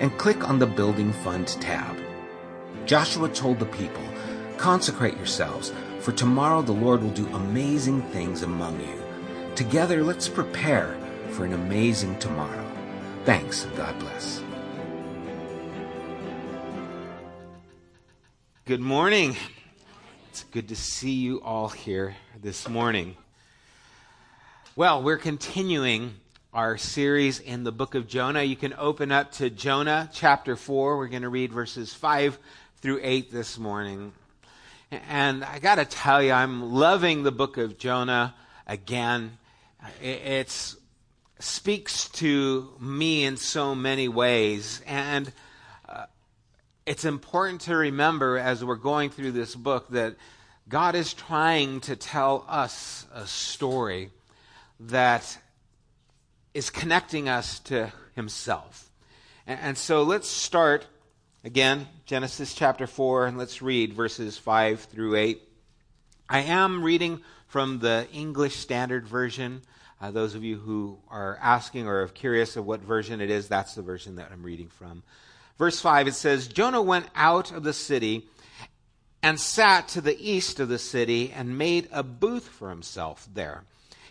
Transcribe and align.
and 0.00 0.16
click 0.18 0.48
on 0.48 0.58
the 0.58 0.66
Building 0.66 1.12
Fund 1.12 1.48
tab. 1.60 1.96
Joshua 2.86 3.28
told 3.28 3.58
the 3.58 3.66
people, 3.66 4.02
Consecrate 4.56 5.16
yourselves, 5.16 5.72
for 6.00 6.12
tomorrow 6.12 6.62
the 6.62 6.72
Lord 6.72 7.02
will 7.02 7.10
do 7.10 7.26
amazing 7.34 8.02
things 8.10 8.42
among 8.42 8.80
you. 8.80 9.02
Together, 9.54 10.02
let's 10.02 10.28
prepare 10.28 10.96
for 11.30 11.44
an 11.44 11.52
amazing 11.52 12.18
tomorrow. 12.18 12.64
Thanks, 13.24 13.64
and 13.64 13.76
God 13.76 13.98
bless. 13.98 14.42
Good 18.64 18.80
morning. 18.80 19.36
It's 20.30 20.44
good 20.44 20.68
to 20.68 20.76
see 20.76 21.12
you 21.12 21.42
all 21.42 21.68
here 21.68 22.16
this 22.40 22.68
morning. 22.68 23.16
Well, 24.74 25.02
we're 25.02 25.18
continuing 25.18 26.14
our 26.52 26.76
series 26.76 27.40
in 27.40 27.64
the 27.64 27.72
book 27.72 27.94
of 27.94 28.06
Jonah. 28.06 28.42
You 28.42 28.56
can 28.56 28.74
open 28.74 29.10
up 29.10 29.32
to 29.32 29.48
Jonah 29.48 30.10
chapter 30.12 30.54
4. 30.54 30.98
We're 30.98 31.08
going 31.08 31.22
to 31.22 31.30
read 31.30 31.50
verses 31.50 31.94
5 31.94 32.38
through 32.82 33.00
8 33.02 33.32
this 33.32 33.58
morning. 33.58 34.12
And 34.90 35.44
I 35.44 35.60
got 35.60 35.76
to 35.76 35.86
tell 35.86 36.22
you, 36.22 36.32
I'm 36.32 36.74
loving 36.74 37.22
the 37.22 37.32
book 37.32 37.56
of 37.56 37.78
Jonah 37.78 38.34
again. 38.66 39.38
It 40.02 40.74
speaks 41.38 42.10
to 42.10 42.68
me 42.78 43.24
in 43.24 43.38
so 43.38 43.74
many 43.74 44.08
ways. 44.08 44.82
And 44.86 45.32
uh, 45.88 46.04
it's 46.84 47.06
important 47.06 47.62
to 47.62 47.76
remember 47.76 48.36
as 48.36 48.62
we're 48.62 48.76
going 48.76 49.08
through 49.08 49.32
this 49.32 49.54
book 49.54 49.88
that 49.88 50.16
God 50.68 50.96
is 50.96 51.14
trying 51.14 51.80
to 51.80 51.96
tell 51.96 52.44
us 52.46 53.06
a 53.14 53.26
story 53.26 54.10
that 54.78 55.38
is 56.54 56.70
connecting 56.70 57.28
us 57.28 57.58
to 57.60 57.92
himself. 58.14 58.90
And, 59.46 59.60
and 59.60 59.78
so 59.78 60.02
let's 60.02 60.28
start 60.28 60.86
again, 61.44 61.88
Genesis 62.06 62.54
chapter 62.54 62.86
4, 62.86 63.26
and 63.26 63.38
let's 63.38 63.62
read 63.62 63.94
verses 63.94 64.38
5 64.38 64.80
through 64.80 65.16
8. 65.16 65.42
I 66.28 66.40
am 66.40 66.82
reading 66.82 67.20
from 67.48 67.80
the 67.80 68.06
English 68.12 68.56
Standard 68.56 69.06
Version. 69.06 69.62
Uh, 70.00 70.10
those 70.10 70.34
of 70.34 70.44
you 70.44 70.56
who 70.56 70.98
are 71.08 71.38
asking 71.40 71.86
or 71.86 72.02
are 72.02 72.08
curious 72.08 72.56
of 72.56 72.66
what 72.66 72.80
version 72.80 73.20
it 73.20 73.30
is, 73.30 73.48
that's 73.48 73.74
the 73.74 73.82
version 73.82 74.16
that 74.16 74.30
I'm 74.32 74.42
reading 74.42 74.68
from. 74.68 75.02
Verse 75.58 75.80
5, 75.80 76.08
it 76.08 76.14
says, 76.14 76.48
Jonah 76.48 76.82
went 76.82 77.06
out 77.14 77.52
of 77.52 77.62
the 77.62 77.72
city 77.72 78.26
and 79.22 79.38
sat 79.38 79.88
to 79.88 80.00
the 80.00 80.18
east 80.18 80.58
of 80.58 80.68
the 80.68 80.78
city 80.78 81.32
and 81.34 81.58
made 81.58 81.88
a 81.92 82.02
booth 82.02 82.48
for 82.48 82.70
himself 82.70 83.28
there. 83.32 83.64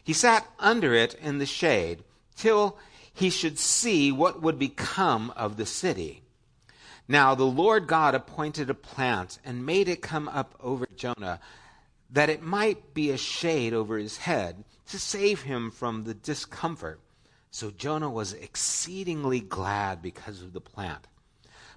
He 0.04 0.14
sat 0.14 0.48
under 0.60 0.94
it 0.94 1.14
in 1.16 1.38
the 1.38 1.46
shade 1.46 2.04
till 2.36 2.78
he 3.14 3.30
should 3.30 3.60
see 3.60 4.12
what 4.12 4.42
would 4.42 4.58
become 4.58 5.32
of 5.36 5.58
the 5.58 5.66
city. 5.66 6.24
Now 7.08 7.36
the 7.36 7.44
Lord 7.44 7.88
God 7.88 8.16
appointed 8.16 8.70
a 8.70 8.74
plant 8.74 9.40
and 9.44 9.66
made 9.66 9.90
it 9.90 10.02
come 10.02 10.30
up 10.30 10.56
over 10.62 10.88
Jonah, 10.96 11.40
that 12.10 12.30
it 12.30 12.42
might 12.42 12.94
be 12.94 13.12
a 13.12 13.18
shade 13.18 13.74
over 13.74 13.98
his 13.98 14.18
head, 14.18 14.64
to 14.88 15.00
save 15.00 15.42
him 15.44 15.72
from 15.72 16.04
the 16.04 16.14
discomfort. 16.14 17.00
So 17.50 17.70
Jonah 17.70 18.10
was 18.10 18.34
exceedingly 18.34 19.42
glad 19.42 20.02
because 20.02 20.42
of 20.42 20.54
the 20.54 20.62
plant. 20.62 21.08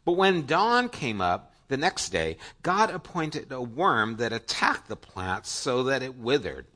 But 0.04 0.12
when 0.12 0.46
dawn 0.46 0.88
came 0.88 1.20
up 1.20 1.52
the 1.68 1.76
next 1.76 2.10
day, 2.10 2.36
God 2.62 2.90
appointed 2.90 3.50
a 3.50 3.60
worm 3.60 4.16
that 4.16 4.32
attacked 4.32 4.88
the 4.88 4.96
plant 4.96 5.46
so 5.46 5.82
that 5.84 6.02
it 6.02 6.16
withered. 6.16 6.66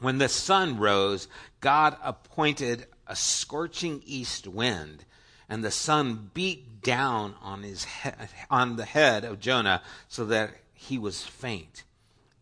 When 0.00 0.18
the 0.18 0.28
sun 0.28 0.78
rose, 0.78 1.28
God 1.60 1.96
appointed 2.02 2.86
a 3.06 3.16
scorching 3.16 4.02
east 4.06 4.46
wind, 4.46 5.04
and 5.48 5.64
the 5.64 5.70
sun 5.70 6.30
beat 6.34 6.82
down 6.82 7.34
on, 7.42 7.62
his 7.62 7.86
on 8.50 8.76
the 8.76 8.84
head 8.84 9.24
of 9.24 9.40
Jonah 9.40 9.82
so 10.06 10.26
that 10.26 10.50
he 10.72 10.98
was 10.98 11.24
faint. 11.24 11.84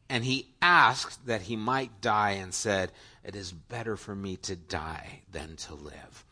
And 0.09 0.25
he 0.25 0.49
asked 0.61 1.27
that 1.27 1.43
he 1.43 1.57
might 1.57 2.01
die 2.01 2.33
and 2.33 2.53
said, 2.53 2.93
It 3.25 3.35
is 3.35 3.53
better 3.53 3.97
for 3.97 4.15
me 4.15 4.37
to 4.39 4.55
die 4.55 5.23
than 5.33 5.57
to 5.57 5.75
live. 5.75 6.25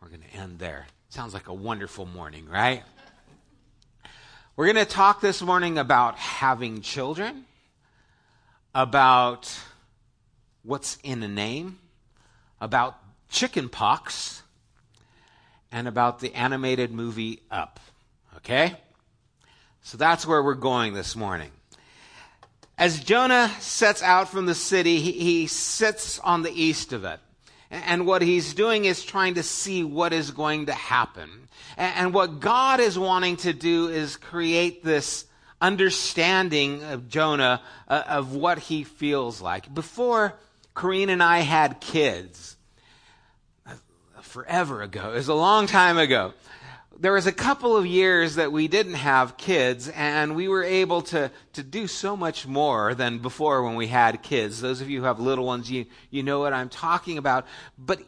We're 0.00 0.08
going 0.08 0.22
to 0.30 0.36
end 0.36 0.58
there. 0.58 0.86
Sounds 1.08 1.34
like 1.34 1.48
a 1.48 1.54
wonderful 1.54 2.06
morning, 2.06 2.48
right? 2.48 2.82
We're 4.54 4.72
going 4.72 4.86
to 4.86 4.90
talk 4.90 5.20
this 5.20 5.42
morning 5.42 5.78
about 5.78 6.16
having 6.16 6.80
children, 6.80 7.44
about 8.74 9.52
what's 10.66 10.98
in 11.02 11.22
a 11.22 11.28
name, 11.28 11.78
about 12.60 12.98
chicken 13.30 13.68
pox, 13.68 14.42
and 15.70 15.88
about 15.88 16.20
the 16.20 16.34
animated 16.34 16.92
movie 16.92 17.40
Up. 17.50 17.80
Okay? 18.38 18.74
So 19.82 19.96
that's 19.96 20.26
where 20.26 20.42
we're 20.42 20.54
going 20.54 20.94
this 20.94 21.14
morning. 21.14 21.50
As 22.76 23.02
Jonah 23.02 23.50
sets 23.60 24.02
out 24.02 24.28
from 24.28 24.46
the 24.46 24.54
city, 24.54 24.98
he, 25.00 25.12
he 25.12 25.46
sits 25.46 26.18
on 26.18 26.42
the 26.42 26.50
east 26.52 26.92
of 26.92 27.04
it. 27.04 27.20
And 27.70 28.06
what 28.06 28.22
he's 28.22 28.54
doing 28.54 28.84
is 28.84 29.04
trying 29.04 29.34
to 29.34 29.42
see 29.42 29.82
what 29.82 30.12
is 30.12 30.30
going 30.30 30.66
to 30.66 30.72
happen. 30.72 31.48
And 31.76 32.12
what 32.12 32.40
God 32.40 32.80
is 32.80 32.98
wanting 32.98 33.36
to 33.38 33.52
do 33.52 33.88
is 33.88 34.16
create 34.16 34.84
this 34.84 35.24
understanding 35.60 36.82
of 36.84 37.08
Jonah 37.08 37.62
uh, 37.88 38.02
of 38.06 38.34
what 38.34 38.58
he 38.58 38.84
feels 38.84 39.40
like. 39.40 39.72
Before 39.72 40.34
Corrine 40.76 41.08
and 41.08 41.22
I 41.22 41.38
had 41.38 41.80
kids, 41.80 42.58
forever 44.20 44.82
ago, 44.82 45.12
it 45.12 45.16
was 45.16 45.28
a 45.28 45.34
long 45.34 45.66
time 45.66 45.96
ago, 45.96 46.34
there 46.98 47.14
was 47.14 47.26
a 47.26 47.32
couple 47.32 47.74
of 47.74 47.86
years 47.86 48.34
that 48.34 48.52
we 48.52 48.68
didn't 48.68 48.94
have 48.94 49.38
kids, 49.38 49.88
and 49.88 50.36
we 50.36 50.48
were 50.48 50.62
able 50.62 51.00
to, 51.02 51.30
to 51.54 51.62
do 51.62 51.86
so 51.86 52.14
much 52.14 52.46
more 52.46 52.94
than 52.94 53.18
before 53.18 53.62
when 53.62 53.74
we 53.74 53.86
had 53.86 54.22
kids. 54.22 54.60
Those 54.60 54.82
of 54.82 54.90
you 54.90 55.00
who 55.00 55.06
have 55.06 55.18
little 55.18 55.46
ones, 55.46 55.70
you, 55.70 55.86
you 56.10 56.22
know 56.22 56.40
what 56.40 56.52
I'm 56.52 56.68
talking 56.68 57.16
about. 57.16 57.46
But 57.78 58.00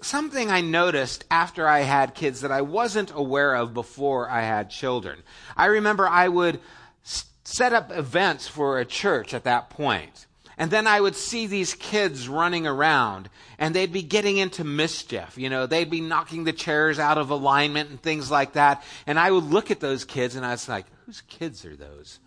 something 0.00 0.50
I 0.50 0.62
noticed 0.62 1.24
after 1.30 1.68
I 1.68 1.80
had 1.80 2.14
kids 2.14 2.40
that 2.40 2.50
I 2.50 2.62
wasn't 2.62 3.12
aware 3.14 3.54
of 3.54 3.74
before 3.74 4.28
I 4.30 4.40
had 4.40 4.70
children. 4.70 5.22
I 5.54 5.66
remember 5.66 6.08
I 6.08 6.28
would 6.28 6.60
set 7.02 7.74
up 7.74 7.92
events 7.92 8.48
for 8.48 8.78
a 8.78 8.86
church 8.86 9.34
at 9.34 9.44
that 9.44 9.68
point. 9.68 10.26
And 10.60 10.70
then 10.70 10.86
I 10.86 11.00
would 11.00 11.16
see 11.16 11.46
these 11.46 11.72
kids 11.72 12.28
running 12.28 12.66
around 12.66 13.30
and 13.58 13.74
they'd 13.74 13.94
be 13.94 14.02
getting 14.02 14.36
into 14.36 14.62
mischief. 14.62 15.38
You 15.38 15.48
know, 15.48 15.64
they'd 15.64 15.88
be 15.88 16.02
knocking 16.02 16.44
the 16.44 16.52
chairs 16.52 16.98
out 16.98 17.16
of 17.16 17.30
alignment 17.30 17.88
and 17.88 18.00
things 18.00 18.30
like 18.30 18.52
that. 18.52 18.84
And 19.06 19.18
I 19.18 19.30
would 19.30 19.44
look 19.44 19.70
at 19.70 19.80
those 19.80 20.04
kids 20.04 20.36
and 20.36 20.44
I 20.44 20.50
was 20.50 20.68
like, 20.68 20.84
whose 21.06 21.22
kids 21.22 21.64
are 21.64 21.74
those? 21.74 22.18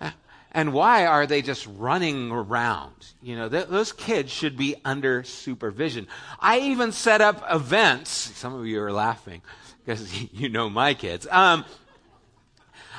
And 0.56 0.72
why 0.72 1.04
are 1.04 1.26
they 1.26 1.42
just 1.42 1.66
running 1.66 2.30
around? 2.30 2.94
You 3.20 3.34
know, 3.34 3.48
th- 3.48 3.66
those 3.66 3.92
kids 3.92 4.30
should 4.30 4.56
be 4.56 4.76
under 4.84 5.24
supervision. 5.24 6.06
I 6.38 6.60
even 6.60 6.92
set 6.92 7.20
up 7.20 7.44
events. 7.50 8.10
Some 8.10 8.54
of 8.54 8.64
you 8.64 8.80
are 8.80 8.92
laughing 8.92 9.42
because 9.84 10.22
you 10.32 10.48
know 10.48 10.70
my 10.70 10.94
kids. 10.94 11.26
Um, 11.28 11.64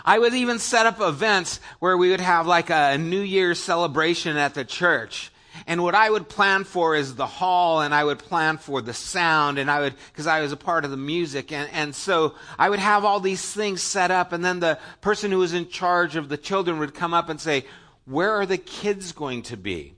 I 0.06 0.20
would 0.20 0.36
even 0.36 0.60
set 0.60 0.86
up 0.86 1.02
events 1.02 1.60
where 1.80 1.98
we 1.98 2.12
would 2.12 2.22
have 2.22 2.46
like 2.46 2.70
a 2.70 2.98
New 2.98 3.22
Year's 3.22 3.60
celebration 3.60 4.38
at 4.38 4.54
the 4.54 4.64
church. 4.64 5.32
And 5.66 5.82
what 5.82 5.96
I 5.96 6.10
would 6.10 6.30
plan 6.30 6.64
for 6.64 6.96
is 6.96 7.16
the 7.16 7.26
hall, 7.26 7.82
and 7.82 7.94
I 7.94 8.04
would 8.04 8.20
plan 8.20 8.58
for 8.58 8.82
the 8.82 8.94
sound, 8.94 9.58
and 9.58 9.72
I 9.72 9.80
would, 9.80 9.96
because 10.12 10.28
I 10.28 10.42
was 10.42 10.52
a 10.52 10.58
part 10.58 10.86
of 10.86 10.92
the 10.92 10.98
music. 10.98 11.52
And, 11.52 11.70
and 11.72 11.96
so 11.96 12.36
I 12.60 12.70
would 12.70 12.78
have 12.78 13.04
all 13.04 13.20
these 13.20 13.54
things 13.54 13.82
set 13.82 14.12
up, 14.12 14.32
and 14.32 14.46
then 14.46 14.60
the 14.60 14.78
person 15.02 15.32
who 15.32 15.40
was 15.40 15.54
in 15.54 15.70
charge 15.70 16.16
of 16.16 16.30
the 16.30 16.38
children 16.38 16.78
would 16.80 16.94
come 16.94 17.16
up 17.16 17.30
and 17.30 17.42
say, 17.42 17.66
Where 18.06 18.32
are 18.32 18.46
the 18.46 18.58
kids 18.58 19.12
going 19.12 19.42
to 19.44 19.58
be? 19.58 19.96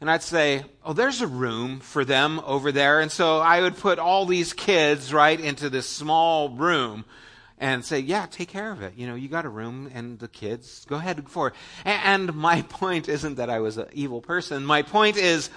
And 0.00 0.10
I'd 0.10 0.22
say, 0.22 0.64
Oh, 0.84 0.92
there's 0.92 1.20
a 1.20 1.26
room 1.28 1.78
for 1.78 2.04
them 2.04 2.40
over 2.44 2.72
there. 2.72 3.00
And 3.00 3.12
so 3.12 3.38
I 3.38 3.60
would 3.60 3.76
put 3.76 4.00
all 4.00 4.26
these 4.26 4.52
kids 4.52 5.14
right 5.14 5.38
into 5.38 5.70
this 5.70 5.88
small 5.88 6.48
room 6.48 7.04
and 7.58 7.84
say, 7.84 7.98
yeah, 7.98 8.26
take 8.26 8.48
care 8.48 8.70
of 8.70 8.82
it. 8.82 8.94
You 8.96 9.06
know, 9.06 9.14
you 9.14 9.28
got 9.28 9.44
a 9.44 9.48
room 9.48 9.90
and 9.94 10.18
the 10.18 10.28
kids, 10.28 10.84
go 10.88 10.96
ahead 10.96 11.28
for. 11.28 11.52
And 11.84 12.34
my 12.34 12.62
point 12.68 13.08
isn't 13.08 13.36
that 13.36 13.50
I 13.50 13.60
was 13.60 13.78
an 13.78 13.88
evil 13.92 14.20
person. 14.20 14.64
My 14.64 14.82
point 14.82 15.16
is, 15.16 15.50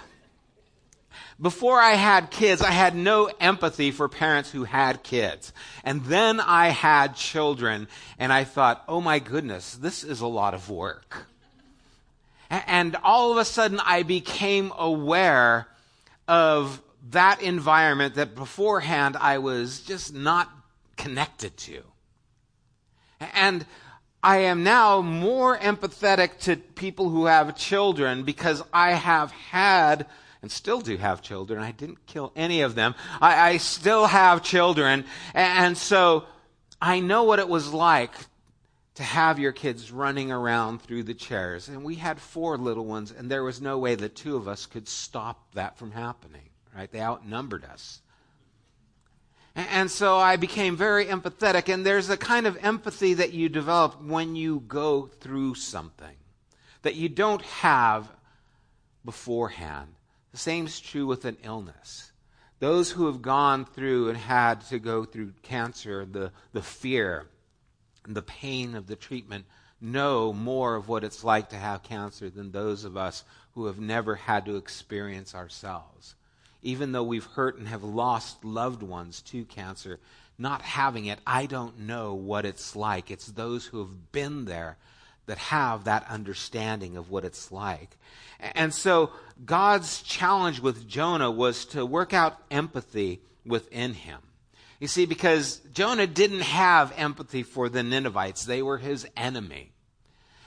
before 1.42 1.80
I 1.80 1.92
had 1.92 2.32
kids, 2.32 2.62
I 2.62 2.72
had 2.72 2.96
no 2.96 3.30
empathy 3.40 3.92
for 3.92 4.08
parents 4.10 4.52
who 4.52 4.66
had 4.66 5.04
kids. 5.04 5.54
And 5.84 6.04
then 6.06 6.40
I 6.40 6.70
had 6.70 7.16
children, 7.16 7.88
and 8.18 8.32
I 8.32 8.44
thought, 8.44 8.84
oh 8.88 9.02
my 9.02 9.20
goodness, 9.20 9.76
this 9.76 10.04
is 10.04 10.22
a 10.22 10.28
lot 10.28 10.54
of 10.54 10.70
work. 10.70 11.28
And 12.50 12.96
all 13.04 13.32
of 13.32 13.38
a 13.38 13.46
sudden, 13.46 13.80
I 13.86 14.04
became 14.04 14.74
aware 14.78 15.68
of 16.28 16.82
that 17.12 17.42
environment 17.42 18.16
that 18.16 18.36
beforehand 18.36 19.16
I 19.18 19.38
was 19.38 19.82
just 19.82 20.14
not 20.14 20.50
connected 21.00 21.58
to. 21.58 21.82
And 23.34 23.66
I 24.22 24.40
am 24.40 24.64
now 24.64 25.02
more 25.02 25.58
empathetic 25.58 26.40
to 26.42 26.58
people 26.58 27.10
who 27.10 27.26
have 27.26 27.58
children 27.58 28.24
because 28.24 28.62
I 28.74 28.92
have 28.92 29.32
had 29.32 30.06
and 30.42 30.52
still 30.52 30.82
do 30.82 30.98
have 30.98 31.22
children. 31.22 31.62
I 31.62 31.72
didn't 31.72 32.06
kill 32.06 32.32
any 32.36 32.62
of 32.62 32.76
them. 32.76 32.96
I, 33.22 33.52
I 33.52 33.58
still 33.58 34.08
have 34.08 34.44
children. 34.44 35.06
And, 35.34 35.78
so 35.78 36.26
I 36.82 37.00
know 37.00 37.24
what 37.24 37.40
it 37.40 37.50
was 37.50 37.74
like 37.74 38.14
to 38.96 39.04
have 39.04 39.40
your 39.40 39.52
kids 39.52 39.92
running 39.92 40.32
around 40.32 40.82
through 40.82 41.04
the 41.04 41.14
chairs. 41.14 41.68
And 41.70 41.84
we 41.84 41.96
had 41.96 42.20
four 42.20 42.58
little 42.58 42.86
ones, 42.86 43.12
and 43.12 43.30
there 43.30 43.44
was 43.44 43.62
no 43.62 43.78
way 43.78 43.96
the 43.96 44.10
two 44.10 44.36
of 44.36 44.48
us 44.48 44.66
could 44.66 44.88
stop 44.88 45.54
that 45.54 45.78
from 45.78 45.92
happening, 45.92 46.50
right? 46.76 46.92
They 46.92 47.02
outnumbered 47.02 47.66
us. 47.66 48.02
And 49.56 49.90
so 49.90 50.18
I 50.18 50.36
became 50.36 50.76
very 50.76 51.06
empathetic. 51.06 51.74
And 51.74 51.86
there's 51.86 52.10
a 52.10 52.18
kind 52.18 52.48
of 52.48 52.58
empathy 52.62 53.14
that 53.16 53.34
you 53.34 53.50
develop 53.50 54.02
when 54.02 54.36
you 54.36 54.64
go 54.68 55.08
through 55.08 55.56
something 55.56 56.16
that 56.82 56.96
you 56.96 57.10
don't 57.10 57.42
have 57.42 58.10
beforehand. 59.04 59.96
The 60.32 60.38
same 60.38 60.66
is 60.66 60.80
true 60.80 61.06
with 61.06 61.26
an 61.26 61.38
illness. 61.44 62.12
Those 62.60 62.92
who 62.92 63.08
have 63.08 63.22
gone 63.22 63.66
through 63.66 64.10
and 64.10 64.18
had 64.18 64.62
to 64.68 64.80
go 64.80 65.06
through 65.06 65.34
cancer, 65.42 66.06
the, 66.06 66.32
the 66.54 66.62
fear, 66.62 67.28
the 68.08 68.22
pain 68.22 68.76
of 68.76 68.88
the 68.88 68.96
treatment, 68.96 69.46
know 69.82 70.34
more 70.34 70.76
of 70.76 70.88
what 70.88 71.04
it's 71.04 71.24
like 71.24 71.50
to 71.50 71.56
have 71.56 71.84
cancer 71.84 72.30
than 72.30 72.52
those 72.52 72.84
of 72.84 72.98
us 72.98 73.24
who 73.56 73.66
have 73.66 73.80
never 73.80 74.16
had 74.16 74.46
to 74.46 74.58
experience 74.58 75.34
ourselves 75.34 76.16
even 76.62 76.92
though 76.92 77.04
we've 77.04 77.26
hurt 77.26 77.58
and 77.58 77.68
have 77.68 77.84
lost 77.84 78.44
loved 78.44 78.84
ones 78.84 79.22
to 79.24 79.46
cancer, 79.46 80.00
not 80.38 80.62
having 80.62 81.06
it, 81.06 81.20
I 81.26 81.46
don't 81.46 81.80
know 81.80 82.14
what 82.14 82.46
it's 82.46 82.76
like. 82.76 83.12
It's 83.12 83.28
those 83.28 83.66
who 83.66 83.80
have 83.80 84.12
been 84.12 84.46
there 84.46 84.78
that 85.26 85.38
have 85.38 85.84
that 85.84 86.10
understanding 86.10 86.98
of 86.98 87.12
what 87.12 87.24
it's 87.24 87.52
like. 87.52 87.98
And 88.40 88.74
so 88.74 89.12
God's 89.46 90.02
challenge 90.02 90.60
with 90.60 90.88
Jonah 90.88 91.30
was 91.30 91.66
to 91.66 91.86
work 91.86 92.14
out 92.14 92.38
empathy 92.50 93.22
within 93.46 93.94
him. 93.94 94.22
You 94.80 94.88
see, 94.88 95.06
because 95.06 95.60
Jonah 95.74 96.08
didn't 96.08 96.42
have 96.42 96.94
empathy 96.96 97.44
for 97.44 97.70
the 97.70 97.84
Ninevites, 97.84 98.46
they 98.46 98.62
were 98.62 98.78
his 98.78 99.06
enemy. 99.18 99.72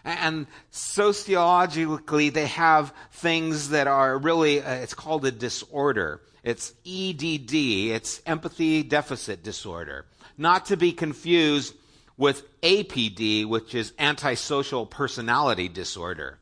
And 0.04 0.46
sociologically, 0.70 2.30
they 2.30 2.46
have 2.46 2.92
things 3.12 3.70
that 3.70 3.86
are 3.86 4.18
really, 4.18 4.60
uh, 4.60 4.74
it's 4.74 4.94
called 4.94 5.24
a 5.24 5.30
disorder. 5.30 6.20
It's 6.42 6.72
EDD, 6.84 7.54
it's 7.92 8.20
empathy 8.26 8.82
deficit 8.82 9.44
disorder. 9.44 10.06
Not 10.36 10.66
to 10.66 10.76
be 10.76 10.92
confused 10.92 11.74
with 12.16 12.42
APD, 12.62 13.46
which 13.46 13.74
is 13.74 13.92
antisocial 13.98 14.86
personality 14.86 15.68
disorder. 15.68 16.38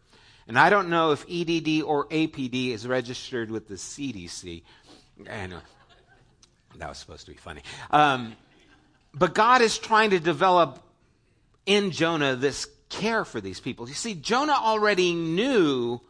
And 0.48 0.58
I 0.58 0.70
don't 0.70 0.88
know 0.88 1.12
if 1.12 1.24
EDD 1.30 1.82
or 1.82 2.06
APD 2.06 2.70
is 2.70 2.86
registered 2.86 3.50
with 3.50 3.68
the 3.68 3.74
CDC. 3.74 4.62
Anyway, 5.26 5.60
that 6.76 6.88
was 6.88 6.98
supposed 6.98 7.26
to 7.26 7.32
be 7.32 7.36
funny. 7.36 7.62
Um, 7.90 8.34
but 9.14 9.34
God 9.34 9.60
is 9.60 9.78
trying 9.78 10.10
to 10.10 10.20
develop 10.20 10.82
in 11.66 11.90
Jonah 11.90 12.36
this 12.36 12.66
care 12.90 13.25
for 13.25 13.40
these 13.40 13.60
people. 13.60 13.88
You 13.88 13.94
see, 13.94 14.14
Jonah 14.14 14.58
already 14.60 15.14
knew 15.14 16.00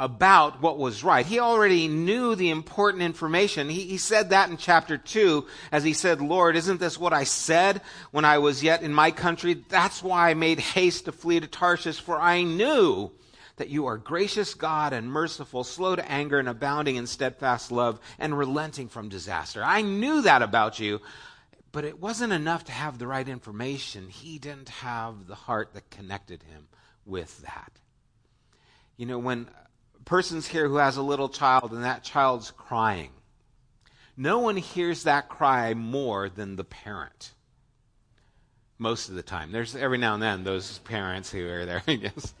about 0.00 0.62
what 0.62 0.78
was 0.78 1.02
right. 1.02 1.26
He 1.26 1.40
already 1.40 1.88
knew 1.88 2.34
the 2.36 2.50
important 2.50 3.02
information. 3.02 3.68
He, 3.68 3.82
he, 3.82 3.98
said 3.98 4.30
that 4.30 4.48
in 4.48 4.56
chapter 4.56 4.96
2 4.96 5.44
as 5.72 5.82
he 5.82 5.92
said, 5.92 6.20
Lord, 6.20 6.54
isn't 6.54 6.78
this 6.78 6.98
what 6.98 7.12
I 7.12 7.24
said 7.24 7.80
when 8.12 8.24
I 8.24 8.38
was 8.38 8.62
yet 8.62 8.82
in 8.82 8.94
my 8.94 9.10
country? 9.10 9.54
That's 9.68 10.02
why 10.02 10.30
I 10.30 10.34
made 10.34 10.60
haste 10.60 11.06
to 11.06 11.12
flee 11.12 11.40
to 11.40 11.48
Tarshish, 11.48 12.00
for 12.00 12.18
I 12.18 12.44
knew 12.44 13.10
that 13.56 13.70
you 13.70 13.86
are 13.86 13.96
gracious 13.96 14.54
God 14.54 14.92
and 14.92 15.10
merciful, 15.10 15.64
slow 15.64 15.96
to 15.96 16.10
anger 16.10 16.38
and 16.38 16.48
abounding 16.48 16.94
in 16.94 17.08
steadfast 17.08 17.72
love 17.72 17.98
and 18.20 18.38
relenting 18.38 18.88
from 18.88 19.08
disaster. 19.08 19.64
I 19.64 19.82
knew 19.82 20.22
that 20.22 20.42
about 20.42 20.78
you. 20.78 21.00
But 21.70 21.84
it 21.84 22.00
wasn't 22.00 22.32
enough 22.32 22.64
to 22.64 22.72
have 22.72 22.98
the 22.98 23.06
right 23.06 23.28
information. 23.28 24.08
He 24.08 24.38
didn't 24.38 24.70
have 24.70 25.26
the 25.26 25.34
heart 25.34 25.74
that 25.74 25.90
connected 25.90 26.42
him 26.42 26.68
with 27.04 27.42
that. 27.42 27.72
You 28.96 29.06
know, 29.06 29.18
when 29.18 29.48
a 29.98 30.04
person's 30.04 30.46
here 30.46 30.68
who 30.68 30.76
has 30.76 30.96
a 30.96 31.02
little 31.02 31.28
child 31.28 31.72
and 31.72 31.84
that 31.84 32.02
child's 32.02 32.50
crying, 32.50 33.10
no 34.16 34.40
one 34.40 34.56
hears 34.56 35.04
that 35.04 35.28
cry 35.28 35.74
more 35.74 36.28
than 36.28 36.56
the 36.56 36.64
parent. 36.64 37.32
Most 38.78 39.08
of 39.08 39.14
the 39.14 39.22
time. 39.22 39.52
There's 39.52 39.76
every 39.76 39.98
now 39.98 40.14
and 40.14 40.22
then 40.22 40.44
those 40.44 40.78
parents 40.80 41.30
who 41.30 41.46
are 41.48 41.64
there, 41.66 41.82
guess. 41.86 42.34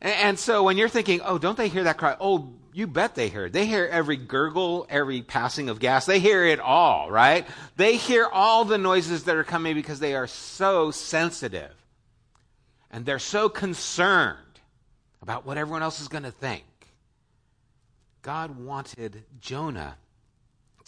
And 0.00 0.38
so 0.38 0.64
when 0.64 0.76
you're 0.76 0.88
thinking, 0.88 1.20
oh, 1.24 1.38
don't 1.38 1.56
they 1.56 1.68
hear 1.68 1.84
that 1.84 1.96
cry? 1.96 2.16
Oh, 2.18 2.52
you 2.72 2.86
bet 2.86 3.14
they 3.14 3.28
hear. 3.28 3.48
They 3.48 3.66
hear 3.66 3.86
every 3.86 4.16
gurgle, 4.16 4.86
every 4.88 5.22
passing 5.22 5.68
of 5.68 5.78
gas. 5.78 6.06
They 6.06 6.20
hear 6.20 6.44
it 6.44 6.60
all, 6.60 7.10
right? 7.10 7.46
They 7.76 7.96
hear 7.96 8.26
all 8.26 8.64
the 8.64 8.78
noises 8.78 9.24
that 9.24 9.36
are 9.36 9.44
coming 9.44 9.74
because 9.74 10.00
they 10.00 10.14
are 10.14 10.26
so 10.26 10.90
sensitive. 10.90 11.72
And 12.90 13.04
they're 13.04 13.18
so 13.18 13.48
concerned 13.48 14.38
about 15.20 15.46
what 15.46 15.58
everyone 15.58 15.82
else 15.82 16.00
is 16.00 16.08
going 16.08 16.24
to 16.24 16.30
think. 16.30 16.64
God 18.22 18.58
wanted 18.58 19.24
Jonah 19.40 19.96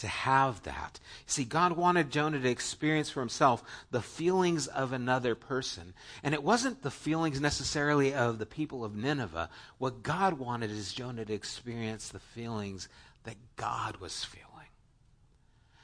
to 0.05 0.09
have 0.11 0.61
that. 0.63 0.99
See, 1.25 1.43
God 1.43 1.71
wanted 1.73 2.11
Jonah 2.11 2.39
to 2.39 2.49
experience 2.49 3.09
for 3.09 3.21
himself 3.21 3.63
the 3.89 4.03
feelings 4.03 4.67
of 4.67 4.93
another 4.93 5.33
person. 5.33 5.95
And 6.21 6.35
it 6.35 6.43
wasn't 6.43 6.83
the 6.83 6.91
feelings 6.91 7.41
necessarily 7.41 8.13
of 8.13 8.37
the 8.37 8.45
people 8.45 8.85
of 8.85 8.95
Nineveh. 8.95 9.49
What 9.79 10.03
God 10.03 10.33
wanted 10.33 10.69
is 10.69 10.93
Jonah 10.93 11.25
to 11.25 11.33
experience 11.33 12.09
the 12.09 12.19
feelings 12.19 12.87
that 13.23 13.35
God 13.55 13.97
was 13.97 14.23
feeling. 14.23 14.45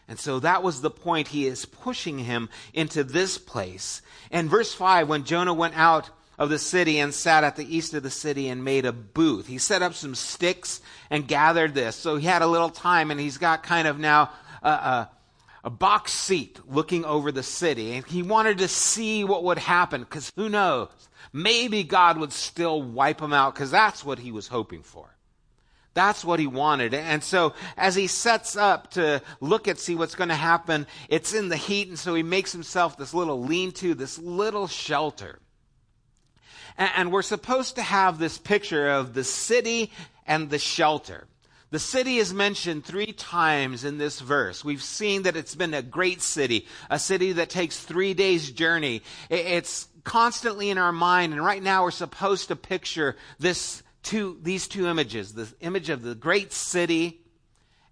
And 0.07 0.19
so 0.19 0.39
that 0.39 0.61
was 0.61 0.81
the 0.81 0.91
point. 0.91 1.29
He 1.29 1.47
is 1.47 1.65
pushing 1.65 2.19
him 2.19 2.49
into 2.73 3.03
this 3.03 3.39
place. 3.39 4.03
And 4.29 4.51
verse 4.51 4.71
5, 4.71 5.09
when 5.09 5.23
Jonah 5.23 5.53
went 5.53 5.75
out 5.75 6.11
of 6.41 6.49
the 6.49 6.57
city 6.57 6.97
and 6.97 7.13
sat 7.13 7.43
at 7.43 7.55
the 7.55 7.77
east 7.77 7.93
of 7.93 8.01
the 8.01 8.09
city 8.09 8.49
and 8.49 8.65
made 8.65 8.83
a 8.83 8.91
booth. 8.91 9.45
He 9.45 9.59
set 9.59 9.83
up 9.83 9.93
some 9.93 10.15
sticks 10.15 10.81
and 11.11 11.27
gathered 11.27 11.75
this. 11.75 11.95
So 11.95 12.15
he 12.15 12.25
had 12.25 12.41
a 12.41 12.47
little 12.47 12.71
time 12.71 13.11
and 13.11 13.19
he's 13.19 13.37
got 13.37 13.61
kind 13.61 13.87
of 13.87 13.99
now 13.99 14.31
a, 14.63 14.69
a, 14.69 15.09
a 15.65 15.69
box 15.69 16.13
seat 16.13 16.59
looking 16.67 17.05
over 17.05 17.31
the 17.31 17.43
city. 17.43 17.93
And 17.93 18.03
he 18.07 18.23
wanted 18.23 18.57
to 18.57 18.67
see 18.67 19.23
what 19.23 19.43
would 19.43 19.59
happen 19.59 20.01
because 20.01 20.31
who 20.35 20.49
knows? 20.49 20.89
Maybe 21.31 21.83
God 21.83 22.17
would 22.17 22.33
still 22.33 22.81
wipe 22.81 23.21
him 23.21 23.33
out 23.33 23.53
because 23.53 23.69
that's 23.69 24.03
what 24.03 24.17
he 24.17 24.31
was 24.31 24.47
hoping 24.47 24.81
for. 24.81 25.15
That's 25.93 26.25
what 26.25 26.39
he 26.39 26.47
wanted. 26.47 26.95
And 26.95 27.23
so 27.23 27.53
as 27.77 27.93
he 27.93 28.07
sets 28.07 28.57
up 28.57 28.89
to 28.91 29.21
look 29.41 29.67
at, 29.67 29.77
see 29.77 29.93
what's 29.93 30.15
going 30.15 30.29
to 30.29 30.35
happen, 30.35 30.87
it's 31.07 31.35
in 31.35 31.49
the 31.49 31.55
heat. 31.55 31.87
And 31.87 31.99
so 31.99 32.15
he 32.15 32.23
makes 32.23 32.51
himself 32.51 32.97
this 32.97 33.13
little 33.13 33.43
lean 33.43 33.73
to, 33.73 33.93
this 33.93 34.17
little 34.17 34.67
shelter. 34.67 35.37
And 36.81 37.11
we're 37.11 37.21
supposed 37.21 37.75
to 37.75 37.83
have 37.83 38.17
this 38.17 38.39
picture 38.39 38.89
of 38.89 39.13
the 39.13 39.23
city 39.23 39.91
and 40.25 40.49
the 40.49 40.57
shelter. 40.57 41.27
The 41.69 41.77
city 41.77 42.17
is 42.17 42.33
mentioned 42.33 42.83
three 42.83 43.13
times 43.13 43.83
in 43.83 43.99
this 43.99 44.19
verse. 44.19 44.65
We've 44.65 44.81
seen 44.81 45.23
that 45.23 45.37
it's 45.37 45.53
been 45.53 45.75
a 45.75 45.83
great 45.83 46.23
city, 46.23 46.65
a 46.89 46.97
city 46.97 47.33
that 47.33 47.51
takes 47.51 47.79
three 47.79 48.15
days' 48.15 48.49
journey. 48.51 49.03
It's 49.29 49.87
constantly 50.03 50.71
in 50.71 50.79
our 50.79 50.91
mind, 50.91 51.33
and 51.33 51.45
right 51.45 51.61
now 51.61 51.83
we're 51.83 51.91
supposed 51.91 52.47
to 52.47 52.55
picture 52.55 53.15
this 53.39 53.83
two, 54.01 54.39
these 54.41 54.67
two 54.67 54.87
images 54.87 55.33
the 55.33 55.47
image 55.61 55.89
of 55.89 56.01
the 56.01 56.15
great 56.15 56.51
city 56.51 57.21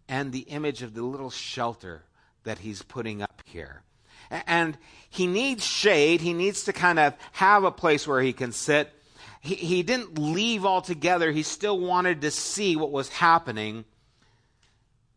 and 0.08 0.32
the 0.32 0.40
image 0.40 0.82
of 0.82 0.96
the 0.96 1.04
little 1.04 1.30
shelter 1.30 2.04
that 2.44 2.58
he's 2.58 2.82
putting 2.82 3.22
up 3.22 3.44
here. 3.46 3.84
And 4.30 4.78
he 5.10 5.28
needs 5.28 5.66
shade. 5.66 6.22
He 6.22 6.34
needs 6.34 6.64
to 6.66 6.74
kind 6.74 7.00
of 7.00 7.16
have 7.34 7.64
a 7.64 7.72
place 7.72 8.08
where 8.08 8.22
he 8.22 8.34
can 8.34 8.52
sit. 8.52 8.92
He, 9.42 9.56
he 9.56 9.84
didn't 9.84 10.18
leave 10.18 10.66
altogether. 10.66 11.32
He 11.32 11.44
still 11.44 11.80
wanted 11.80 12.22
to 12.22 12.32
see 12.32 12.76
what 12.76 12.92
was 12.92 13.10
happening. 13.10 13.86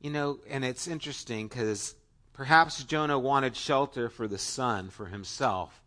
You 0.00 0.10
know, 0.10 0.38
and 0.48 0.64
it's 0.64 0.88
interesting 0.88 1.48
because 1.48 1.94
perhaps 2.32 2.82
Jonah 2.84 3.18
wanted 3.18 3.56
shelter 3.56 4.08
for 4.08 4.26
the 4.26 4.38
sun, 4.38 4.90
for 4.90 5.06
himself, 5.06 5.82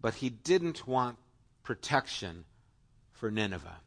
but 0.00 0.14
he 0.14 0.30
didn't 0.30 0.86
want 0.86 1.16
protection 1.62 2.44
for 3.12 3.30
Nineveh. 3.30 3.80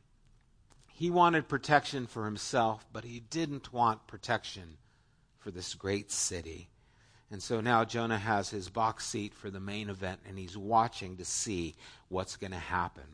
He 0.87 1.09
wanted 1.09 1.47
protection 1.47 2.05
for 2.05 2.25
himself, 2.25 2.85
but 2.91 3.03
he 3.03 3.19
didn't 3.19 3.73
want 3.73 4.07
protection 4.07 4.77
for 5.39 5.51
this 5.51 5.73
great 5.73 6.11
city. 6.11 6.69
And 7.33 7.41
so 7.41 7.61
now 7.61 7.83
Jonah 7.83 8.19
has 8.19 8.51
his 8.51 8.69
box 8.69 9.07
seat 9.07 9.33
for 9.33 9.49
the 9.49 9.59
main 9.59 9.89
event, 9.89 10.19
and 10.29 10.37
he's 10.37 10.55
watching 10.55 11.17
to 11.17 11.25
see 11.25 11.73
what's 12.07 12.37
going 12.37 12.51
to 12.51 12.57
happen. 12.57 13.05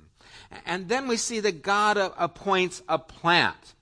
And 0.65 0.89
then 0.89 1.07
we 1.07 1.15
see 1.15 1.39
that 1.39 1.63
God 1.63 1.95
appoints 1.97 2.83
a 2.89 2.99
plant. 2.99 3.75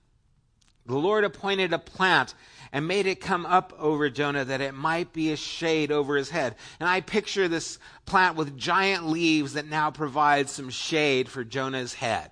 The 0.86 0.96
Lord 0.96 1.24
appointed 1.24 1.74
a 1.74 1.80
plant 1.80 2.36
and 2.72 2.88
made 2.88 3.08
it 3.08 3.20
come 3.20 3.48
up 3.48 3.74
over 3.80 4.12
Jonah 4.12 4.46
that 4.46 4.62
it 4.62 4.76
might 4.76 5.12
be 5.12 5.32
a 5.32 5.36
shade 5.36 5.92
over 5.92 6.16
his 6.16 6.30
head. 6.30 6.54
And 6.80 6.88
I 6.88 7.02
picture 7.02 7.48
this 7.48 7.80
plant 8.06 8.36
with 8.36 8.56
giant 8.56 9.08
leaves 9.08 9.54
that 9.54 9.68
now 9.68 9.90
provide 9.90 10.50
some 10.50 10.70
shade 10.70 11.30
for 11.30 11.44
Jonah's 11.44 11.96
head. 11.96 12.30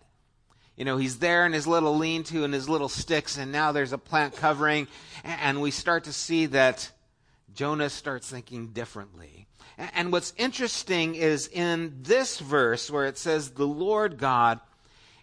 You 0.78 0.86
know, 0.86 0.98
he's 0.98 1.18
there 1.18 1.44
in 1.44 1.54
his 1.54 1.66
little 1.66 1.98
lean 1.98 2.24
to 2.26 2.44
and 2.44 2.54
his 2.54 2.70
little 2.70 2.90
sticks, 2.90 3.36
and 3.36 3.52
now 3.52 3.72
there's 3.72 3.94
a 3.94 3.98
plant 3.98 4.36
covering, 4.36 4.88
and 5.24 5.60
we 5.60 5.72
start 5.72 6.04
to 6.04 6.14
see 6.14 6.46
that 6.48 6.92
Jonah 7.56 7.90
starts 7.90 8.30
thinking 8.30 8.68
differently. 8.68 9.48
And 9.78 10.12
what's 10.12 10.34
interesting 10.38 11.16
is 11.16 11.48
in 11.48 11.98
this 12.02 12.40
verse 12.40 12.92
where 12.92 13.06
it 13.06 13.18
says, 13.18 13.52
the 13.52 13.68
Lord 13.68 14.18
God, 14.18 14.60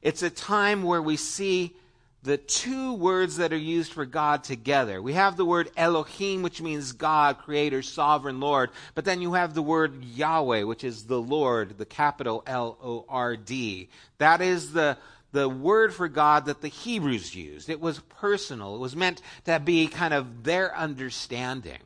it's 0.03 0.23
a 0.23 0.31
time 0.31 0.83
where 0.83 1.01
we 1.01 1.17
see 1.17 1.75
the 2.23 2.37
two 2.37 2.95
words 2.95 3.39
that 3.39 3.53
are 3.53 3.57
used 3.57 3.93
for 3.93 4.07
God 4.07 4.45
together. 4.45 5.03
We 5.03 5.15
have 5.15 5.37
the 5.37 5.45
word 5.45 5.71
Elohim, 5.77 6.43
which 6.43 6.63
means 6.63 6.93
God, 6.93 7.39
Creator, 7.39 7.83
Sovereign 7.83 8.41
Lord. 8.41 8.71
But 8.95 9.05
then 9.05 9.21
you 9.21 9.33
have 9.33 9.55
the 9.55 9.63
word 9.63 10.05
Yahweh, 10.05 10.63
which 10.63 10.85
is 10.85 11.05
the 11.05 11.21
Lord, 11.21 11.79
the 11.79 11.85
capital 11.85 12.45
L 12.47 12.79
O 12.83 13.05
R 13.09 13.37
D. 13.37 13.89
That 14.19 14.41
is 14.41 14.73
the, 14.73 14.99
the 15.33 15.49
word 15.49 15.93
for 15.93 16.09
God 16.09 16.47
that 16.47 16.61
the 16.61 16.69
Hebrews 16.69 17.35
used. 17.35 17.69
It 17.69 17.81
was 17.81 17.99
personal. 18.01 18.77
It 18.77 18.81
was 18.81 18.95
meant 18.95 19.21
to 19.47 19.59
be 19.59 19.89
kind 19.89 20.15
of 20.15 20.45
their 20.45 20.77
understanding. 20.77 21.81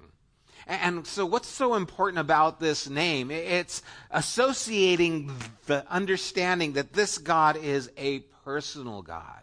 And 0.67 1.07
so, 1.07 1.25
what's 1.25 1.49
so 1.49 1.75
important 1.75 2.19
about 2.19 2.59
this 2.59 2.89
name? 2.89 3.31
It's 3.31 3.83
associating 4.11 5.31
the 5.67 5.89
understanding 5.89 6.73
that 6.73 6.93
this 6.93 7.19
God 7.19 7.57
is 7.57 7.91
a 7.97 8.21
personal 8.45 9.03
God. 9.03 9.43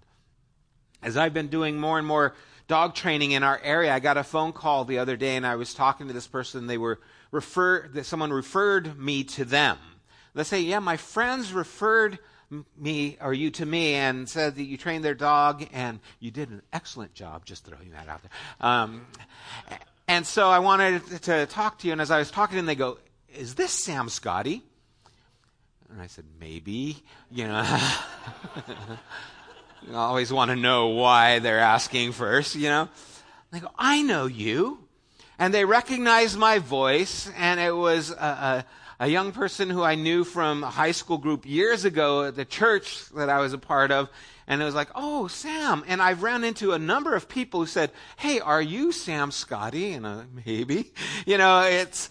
As 1.01 1.15
I've 1.15 1.33
been 1.33 1.47
doing 1.47 1.79
more 1.79 1.97
and 1.97 2.05
more 2.05 2.35
dog 2.67 2.93
training 2.93 3.31
in 3.31 3.43
our 3.43 3.59
area, 3.63 3.93
I 3.93 3.99
got 3.99 4.17
a 4.17 4.23
phone 4.23 4.51
call 4.51 4.83
the 4.83 4.99
other 4.99 5.15
day 5.15 5.35
and 5.35 5.45
I 5.45 5.55
was 5.55 5.73
talking 5.73 6.07
to 6.07 6.13
this 6.13 6.27
person. 6.27 6.67
They 6.67 6.77
were 6.77 6.99
referred, 7.31 8.05
someone 8.05 8.31
referred 8.31 8.99
me 8.99 9.23
to 9.25 9.45
them. 9.45 9.77
They 10.33 10.43
say, 10.43 10.61
Yeah, 10.61 10.79
my 10.79 10.97
friends 10.97 11.53
referred 11.53 12.19
me 12.77 13.17
or 13.21 13.33
you 13.33 13.49
to 13.49 13.65
me 13.65 13.95
and 13.95 14.27
said 14.27 14.55
that 14.55 14.63
you 14.63 14.77
trained 14.77 15.03
their 15.03 15.15
dog 15.15 15.65
and 15.71 15.99
you 16.19 16.31
did 16.31 16.49
an 16.49 16.61
excellent 16.71 17.13
job, 17.13 17.45
just 17.45 17.65
throwing 17.65 17.91
that 17.91 18.07
out 18.07 18.21
there. 18.21 18.31
Um, 18.59 19.07
and 20.07 20.25
so 20.25 20.49
I 20.49 20.59
wanted 20.59 21.21
to 21.23 21.45
talk 21.45 21.79
to 21.79 21.87
you, 21.87 21.93
and 21.93 22.01
as 22.01 22.11
I 22.11 22.19
was 22.19 22.29
talking 22.29 22.53
to 22.53 22.57
them, 22.57 22.65
they 22.65 22.75
go, 22.75 22.97
Is 23.35 23.55
this 23.55 23.71
Sam 23.71 24.09
Scotty? 24.09 24.61
And 25.89 26.01
I 26.01 26.07
said, 26.07 26.25
Maybe. 26.39 27.03
You 27.31 27.47
know, 27.47 27.89
you 29.87 29.95
always 29.95 30.31
want 30.31 30.51
to 30.51 30.55
know 30.55 30.89
why 30.89 31.39
they're 31.39 31.59
asking 31.59 32.11
first, 32.11 32.55
you 32.55 32.69
know. 32.69 32.81
And 32.81 32.89
they 33.51 33.59
go, 33.59 33.71
I 33.77 34.01
know 34.01 34.25
you. 34.25 34.79
And 35.39 35.53
they 35.53 35.65
recognized 35.65 36.37
my 36.37 36.59
voice, 36.59 37.29
and 37.37 37.59
it 37.59 37.75
was 37.75 38.11
a, 38.11 38.15
a, 38.15 38.65
a 38.99 39.07
young 39.07 39.31
person 39.31 39.69
who 39.69 39.83
I 39.83 39.95
knew 39.95 40.23
from 40.23 40.63
a 40.63 40.69
high 40.69 40.91
school 40.91 41.17
group 41.17 41.45
years 41.45 41.85
ago 41.85 42.25
at 42.25 42.35
the 42.35 42.45
church 42.45 43.09
that 43.09 43.29
I 43.29 43.39
was 43.39 43.53
a 43.53 43.57
part 43.57 43.91
of. 43.91 44.09
And 44.47 44.61
it 44.61 44.65
was 44.65 44.75
like, 44.75 44.89
oh, 44.95 45.27
Sam. 45.27 45.83
And 45.87 46.01
I've 46.01 46.23
run 46.23 46.43
into 46.43 46.73
a 46.73 46.79
number 46.79 47.15
of 47.15 47.29
people 47.29 47.61
who 47.61 47.65
said, 47.65 47.91
hey, 48.17 48.39
are 48.39 48.61
you 48.61 48.91
Sam 48.91 49.31
Scotty? 49.31 49.93
And 49.93 50.05
uh, 50.05 50.23
maybe. 50.45 50.91
You 51.25 51.37
know, 51.37 51.61
it's, 51.61 52.09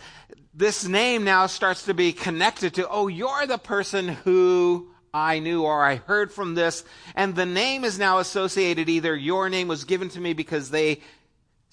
this 0.55 0.87
name 0.87 1.25
now 1.25 1.47
starts 1.47 1.85
to 1.85 1.95
be 1.95 2.13
connected 2.13 2.75
to, 2.75 2.89
oh, 2.89 3.09
you're 3.09 3.47
the 3.47 3.59
person 3.59 4.09
who 4.09 4.89
I 5.13 5.39
knew 5.41 5.65
or 5.65 5.85
I 5.85 5.97
heard 5.97 6.33
from 6.33 6.55
this. 6.55 6.85
And 7.15 7.35
the 7.35 7.45
name 7.45 7.85
is 7.85 7.99
now 7.99 8.19
associated 8.19 8.89
either 8.89 9.15
your 9.15 9.51
name 9.51 9.69
was 9.69 9.85
given 9.85 10.09
to 10.11 10.21
me 10.21 10.33
because 10.33 10.71
they 10.71 11.01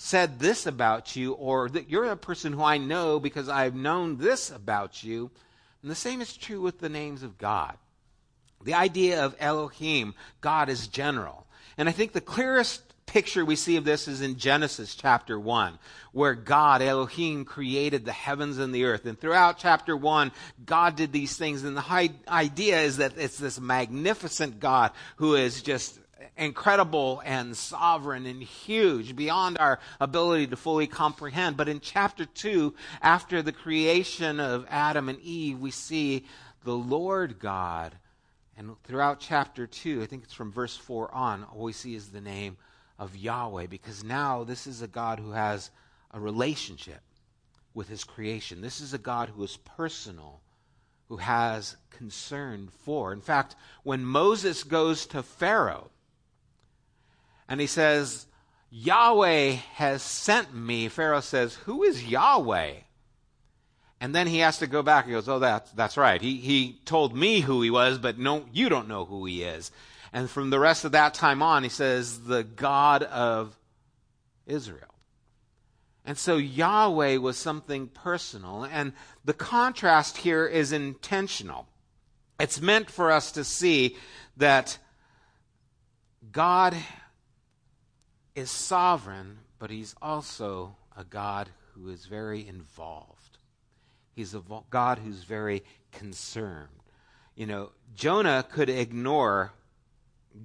said 0.02 0.40
this 0.40 0.66
about 0.66 1.18
you, 1.18 1.34
or 1.34 1.70
that 1.70 1.90
you're 1.90 2.06
a 2.06 2.16
person 2.16 2.54
who 2.54 2.64
I 2.64 2.78
know 2.78 3.20
because 3.20 3.50
I've 3.50 3.76
known 3.76 4.18
this 4.18 4.50
about 4.50 5.04
you. 5.04 5.30
And 5.82 5.92
the 5.92 5.96
same 5.96 6.22
is 6.22 6.36
true 6.36 6.62
with 6.62 6.80
the 6.80 6.88
names 6.88 7.22
of 7.22 7.38
God. 7.38 7.76
The 8.64 8.74
idea 8.74 9.24
of 9.24 9.36
Elohim, 9.40 10.16
God 10.40 10.70
is 10.70 10.88
general. 10.88 11.46
And 11.78 11.90
I 11.90 11.92
think 11.92 12.14
the 12.14 12.22
clearest 12.22 12.82
picture 13.06 13.44
we 13.44 13.58
see 13.58 13.76
of 13.76 13.84
this 13.84 14.08
is 14.08 14.22
in 14.22 14.38
Genesis 14.38 14.96
chapter 14.96 15.38
1, 15.38 15.78
where 16.14 16.34
God, 16.34 16.82
Elohim, 16.82 17.44
created 17.44 18.06
the 18.06 18.12
heavens 18.14 18.58
and 18.58 18.74
the 18.74 18.86
earth. 18.86 19.06
And 19.06 19.20
throughout 19.20 19.58
chapter 19.58 19.98
1, 19.98 20.32
God 20.66 20.96
did 20.96 21.12
these 21.12 21.36
things. 21.36 21.64
And 21.64 21.76
the 21.76 22.12
idea 22.28 22.80
is 22.82 22.98
that 22.98 23.18
it's 23.18 23.38
this 23.38 23.60
magnificent 23.60 24.62
God 24.62 24.92
who 25.18 25.36
is 25.36 25.62
just 25.62 26.00
incredible 26.40 27.22
and 27.26 27.56
sovereign 27.56 28.26
and 28.26 28.42
huge 28.42 29.16
beyond 29.16 29.58
our 29.60 29.80
ability 30.00 30.48
to 30.48 30.56
fully 30.56 30.88
comprehend. 30.88 31.58
But 31.58 31.70
in 31.70 31.80
chapter 31.80 32.26
2, 32.26 32.74
after 33.02 33.42
the 33.42 33.52
creation 33.52 34.40
of 34.40 34.66
Adam 34.70 35.10
and 35.10 35.20
Eve, 35.20 35.60
we 35.60 35.72
see 35.72 36.26
the 36.64 36.76
Lord 36.76 37.40
God 37.40 37.96
and 38.60 38.76
throughout 38.84 39.22
chapter 39.22 39.66
2, 39.68 40.04
I 40.04 40.06
think 40.06 40.26
it's 40.26 40.34
from 40.34 40.52
verse 40.52 40.76
4 40.76 41.16
on, 41.16 41.46
all 41.46 41.64
we 41.64 41.72
see 41.72 41.96
is 41.96 42.10
the 42.10 42.20
name 42.20 42.58
of 42.98 43.16
Yahweh 43.16 43.68
because 43.68 44.04
now 44.04 44.44
this 44.44 44.68
is 44.68 44.82
a 44.82 44.88
God 44.88 45.18
who 45.18 45.32
has 45.32 45.72
a 46.12 46.20
relationship 46.20 47.00
with 47.74 47.88
his 47.88 48.04
creation. 48.04 48.60
This 48.60 48.82
is 48.82 48.94
a 48.94 48.98
God 48.98 49.30
who 49.30 49.42
is 49.46 49.56
personal, 49.56 50.42
who 51.08 51.16
has 51.16 51.78
concern 51.90 52.68
for. 52.84 53.14
In 53.14 53.22
fact, 53.22 53.56
when 53.84 54.04
Moses 54.04 54.66
goes 54.66 55.06
to 55.06 55.24
Pharaoh 55.24 55.90
and 57.50 57.60
he 57.60 57.68
says, 57.68 58.28
Yahweh 58.70 59.58
has 59.74 60.04
sent 60.04 60.54
me, 60.54 60.88
Pharaoh 60.88 61.20
says, 61.20 61.56
Who 61.56 61.84
is 61.84 62.06
Yahweh? 62.06 62.74
And 64.00 64.16
then 64.16 64.28
he 64.28 64.38
has 64.40 64.60
to 64.60 64.68
go 64.68 64.82
back. 64.82 65.06
He 65.06 65.12
goes, 65.12 65.28
Oh, 65.28 65.40
that's, 65.40 65.72
that's 65.72 65.98
right. 65.98 66.22
He, 66.22 66.38
he 66.38 66.80
told 66.86 67.16
me 67.16 67.42
who 67.42 67.62
he 67.62 67.72
was, 67.72 67.98
but 67.98 68.20
no, 68.20 68.46
you 68.54 68.70
don't 68.70 68.88
know 68.88 69.04
who 69.04 69.26
he 69.26 69.44
is. 69.44 69.72
And 70.14 70.30
from 70.30 70.52
the 70.52 70.60
rest 70.60 70.86
of 70.86 70.94
that 70.94 71.14
time 71.14 71.42
on, 71.42 71.64
he 71.64 71.70
says, 71.70 72.22
the 72.22 72.44
God 72.44 73.04
of 73.04 73.58
Israel. 74.48 74.94
And 76.06 76.18
so 76.18 76.38
Yahweh 76.38 77.18
was 77.18 77.38
something 77.38 77.88
personal. 77.88 78.64
And 78.64 78.94
the 79.26 79.34
contrast 79.34 80.18
here 80.18 80.48
is 80.48 80.72
intentional. 80.72 81.68
It's 82.40 82.62
meant 82.62 82.90
for 82.90 83.12
us 83.12 83.32
to 83.34 83.44
see 83.44 83.98
that 84.38 84.80
God 86.32 86.76
is 88.40 88.50
sovereign, 88.50 89.40
but 89.60 89.70
he's 89.70 89.96
also 90.02 90.76
a 90.98 91.04
God 91.04 91.50
who 91.74 91.90
is 91.90 92.06
very 92.06 92.48
involved. 92.48 93.38
He's 94.16 94.34
a 94.34 94.42
God 94.70 95.00
who's 95.00 95.24
very 95.24 95.64
concerned. 95.92 96.68
You 97.36 97.46
know, 97.46 97.72
Jonah 97.96 98.46
could 98.50 98.70
ignore 98.70 99.54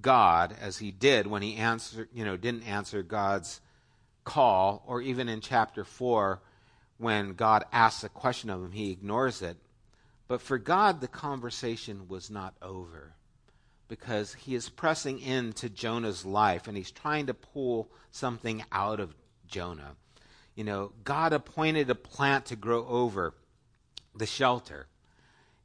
God 0.01 0.55
as 0.61 0.79
he 0.79 0.91
did 0.91 1.27
when 1.27 1.43
he 1.43 1.57
answered, 1.57 2.09
you 2.13 2.25
know, 2.25 2.37
didn't 2.37 2.63
answer 2.63 3.03
God's 3.03 3.61
call, 4.25 4.83
or 4.87 5.03
even 5.03 5.29
in 5.29 5.41
chapter 5.41 5.85
4 5.85 6.41
when 6.99 7.35
God 7.35 7.65
asks 7.73 8.05
a 8.05 8.09
question 8.09 8.51
of 8.51 8.63
him, 8.63 8.73
he 8.73 8.91
ignores 8.91 9.43
it. 9.43 9.57
But 10.29 10.41
for 10.41 10.59
God, 10.59 11.01
the 11.01 11.09
conversation 11.09 12.09
was 12.09 12.31
not 12.31 12.55
over 12.63 13.15
because 13.89 14.35
he 14.35 14.55
is 14.55 14.69
pressing 14.69 15.21
into 15.21 15.69
Jonah's 15.69 16.25
life 16.25 16.69
and 16.69 16.77
he's 16.77 16.91
trying 16.91 17.27
to 17.27 17.35
pull 17.35 17.91
something 18.11 18.65
out 18.73 19.01
of 19.01 19.15
Jonah. 19.47 19.97
You 20.55 20.65
know, 20.65 20.93
God 21.03 21.33
appointed 21.33 21.91
a 21.91 21.95
plant 21.95 22.47
to 22.47 22.57
grow 22.57 22.87
over 22.87 23.35
the 24.15 24.27
shelter. 24.27 24.87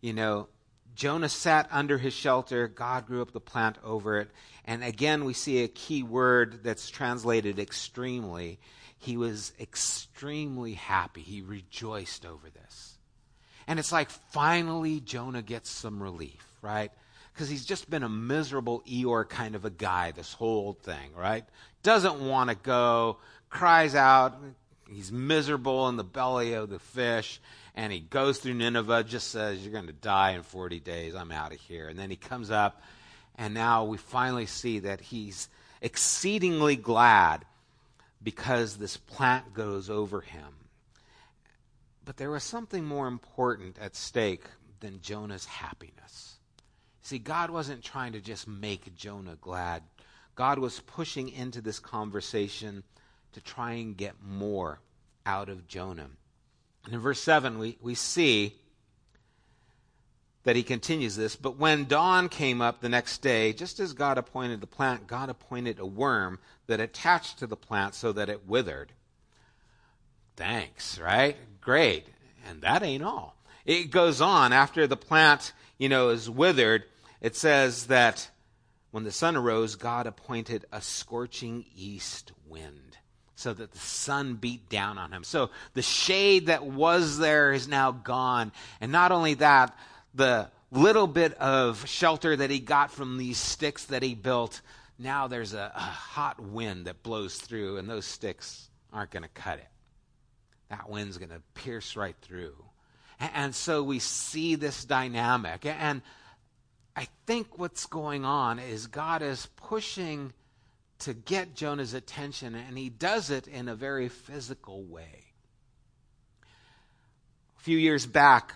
You 0.02 0.14
know, 0.14 0.48
Jonah 0.96 1.30
sat 1.30 1.68
under 1.72 1.98
his 1.98 2.14
shelter, 2.14 2.68
God 2.68 3.06
grew 3.06 3.22
up 3.22 3.32
the 3.32 3.40
plant 3.40 3.78
over 3.84 4.18
it. 4.18 4.30
And 4.66 4.84
again, 4.84 5.24
we 5.26 5.34
see 5.34 5.64
a 5.64 5.68
key 5.68 6.04
word 6.04 6.64
that's 6.64 6.90
translated 6.90 7.60
extremely. 7.60 8.60
He 8.98 9.16
was 9.16 9.54
extremely 9.60 10.74
happy. 10.74 11.22
He 11.22 11.42
rejoiced 11.42 12.26
over 12.26 12.50
this. 12.50 12.98
And 13.66 13.80
it's 13.80 13.92
like 13.92 14.10
finally 14.10 15.00
Jonah 15.00 15.42
gets 15.42 15.70
some 15.70 16.02
relief, 16.02 16.46
right? 16.62 16.92
Because 17.40 17.50
he's 17.50 17.64
just 17.64 17.90
been 17.90 18.04
a 18.04 18.10
miserable 18.10 18.84
Eeyore 18.86 19.30
kind 19.30 19.56
of 19.56 19.64
a 19.64 19.70
guy 19.70 20.12
this 20.12 20.34
whole 20.34 20.74
thing, 20.74 21.14
right? 21.16 21.46
Doesn't 21.84 22.20
want 22.20 22.50
to 22.50 22.56
go, 22.58 23.16
cries 23.50 23.96
out. 23.96 24.36
He's 24.92 25.10
miserable 25.10 25.88
in 25.88 25.96
the 25.96 26.04
belly 26.04 26.52
of 26.52 26.70
the 26.70 26.80
fish 26.80 27.40
and 27.76 27.94
he 27.94 28.02
goes 28.02 28.40
through 28.40 28.56
Nineveh, 28.56 29.06
just 29.06 29.30
says, 29.30 29.64
You're 29.64 29.72
going 29.72 29.88
to 29.88 29.94
die 29.94 30.32
in 30.32 30.44
40 30.44 30.82
days. 30.82 31.16
I'm 31.16 31.32
out 31.32 31.54
of 31.54 31.62
here. 31.62 31.88
And 31.88 31.98
then 31.98 32.10
he 32.10 32.18
comes 32.18 32.52
up, 32.52 32.82
and 33.38 33.54
now 33.54 33.86
we 33.86 33.96
finally 33.96 34.48
see 34.48 34.80
that 34.80 35.00
he's 35.00 35.48
exceedingly 35.82 36.76
glad 36.76 37.46
because 38.22 38.76
this 38.76 38.98
plant 38.98 39.54
goes 39.54 39.90
over 39.90 40.20
him. 40.20 40.56
But 42.04 42.18
there 42.18 42.32
was 42.32 42.44
something 42.44 42.84
more 42.84 43.08
important 43.08 43.78
at 43.80 43.96
stake 43.96 44.44
than 44.82 45.00
Jonah's 45.00 45.46
happiness. 45.46 46.39
See, 47.10 47.18
God 47.18 47.50
wasn't 47.50 47.84
trying 47.84 48.14
to 48.14 48.22
just 48.22 48.48
make 48.48 48.96
Jonah 48.96 49.36
glad, 49.42 49.82
God 50.36 50.60
was 50.60 50.80
pushing 50.82 51.30
into 51.30 51.60
this 51.60 51.80
conversation 51.80 52.84
to 53.32 53.42
try 53.42 53.72
and 53.72 53.98
get 53.98 54.22
more 54.24 54.80
out 55.26 55.50
of 55.50 55.68
Jonah. 55.68 56.12
And 56.86 56.94
in 56.94 57.00
verse 57.00 57.20
7, 57.20 57.58
we, 57.58 57.80
we 57.82 57.96
see 57.96 58.54
that 60.44 60.56
he 60.56 60.62
continues 60.62 61.16
this. 61.16 61.36
But 61.36 61.58
when 61.58 61.86
dawn 61.86 62.30
came 62.30 62.62
up 62.62 62.80
the 62.80 62.90
next 62.90 63.24
day, 63.24 63.54
just 63.54 63.80
as 63.80 63.94
God 63.94 64.20
appointed 64.20 64.62
the 64.62 64.68
plant, 64.68 65.08
God 65.08 65.30
appointed 65.30 65.80
a 65.80 65.88
worm 65.88 66.38
that 66.68 66.80
attached 66.80 67.40
to 67.40 67.48
the 67.48 67.58
plant 67.58 67.96
so 67.96 68.12
that 68.12 68.30
it 68.30 68.48
withered. 68.48 68.92
Thanks, 70.36 71.00
right? 71.00 71.38
Great. 71.60 72.06
And 72.48 72.62
that 72.62 72.84
ain't 72.84 73.02
all. 73.02 73.36
It 73.66 73.90
goes 73.90 74.22
on 74.22 74.54
after 74.54 74.86
the 74.86 74.96
plant, 74.96 75.54
you 75.80 75.90
know, 75.90 76.10
is 76.10 76.30
withered. 76.30 76.84
It 77.22 77.36
says 77.36 77.88
that 77.88 78.30
when 78.92 79.04
the 79.04 79.12
sun 79.12 79.36
arose, 79.36 79.76
God 79.76 80.08
appointed 80.08 80.66
a 80.72 80.82
scorching 80.82 81.66
east 81.76 82.32
wind 82.48 82.98
so 83.36 83.54
that 83.54 83.72
the 83.72 83.80
sun 83.80 84.36
beat 84.36 84.70
down 84.70 84.98
on 84.98 85.14
him. 85.14 85.24
So 85.24 85.50
the 85.74 85.82
shade 85.82 86.48
that 86.48 86.66
was 86.66 87.18
there 87.18 87.54
is 87.54 87.68
now 87.68 87.92
gone. 87.92 88.52
And 88.82 88.92
not 88.92 89.12
only 89.12 89.36
that, 89.36 89.78
the 90.14 90.50
little 90.72 91.08
bit 91.08 91.36
of 91.36 91.88
shelter 91.88 92.36
that 92.36 92.50
he 92.50 92.60
got 92.60 92.92
from 92.92 93.18
these 93.18 93.38
sticks 93.38 93.86
that 93.86 94.04
he 94.04 94.14
built, 94.14 94.62
now 94.98 95.28
there's 95.28 95.54
a, 95.54 95.72
a 95.74 95.80
hot 95.80 96.40
wind 96.42 96.86
that 96.86 97.02
blows 97.02 97.38
through, 97.38 97.78
and 97.78 97.90
those 97.90 98.06
sticks 98.06 98.70
aren't 98.92 99.12
going 99.12 99.24
to 99.24 99.30
cut 99.30 99.60
it. 99.60 99.68
That 100.70 100.90
wind's 100.90 101.18
going 101.18 101.30
to 101.30 101.42
pierce 101.54 101.96
right 101.96 102.16
through. 102.22 102.56
And, 103.20 103.32
and 103.34 103.56
so 103.56 103.84
we 103.84 104.00
see 104.00 104.56
this 104.56 104.84
dynamic. 104.84 105.66
And 105.66 106.02
I 107.00 107.08
think 107.26 107.58
what's 107.58 107.86
going 107.86 108.26
on 108.26 108.60
is 108.60 108.88
God 108.88 109.22
is 109.22 109.48
pushing 109.56 110.34
to 111.00 111.14
get 111.14 111.56
Jonah's 111.56 111.94
attention, 111.94 112.56
and 112.56 112.78
he 112.78 112.90
does 112.90 113.30
it 113.30 113.48
in 113.48 113.70
a 113.70 113.76
very 113.76 114.10
physical 114.10 114.84
way. 114.84 115.24
A 117.58 117.62
few 117.62 117.78
years 117.78 118.06
back, 118.06 118.54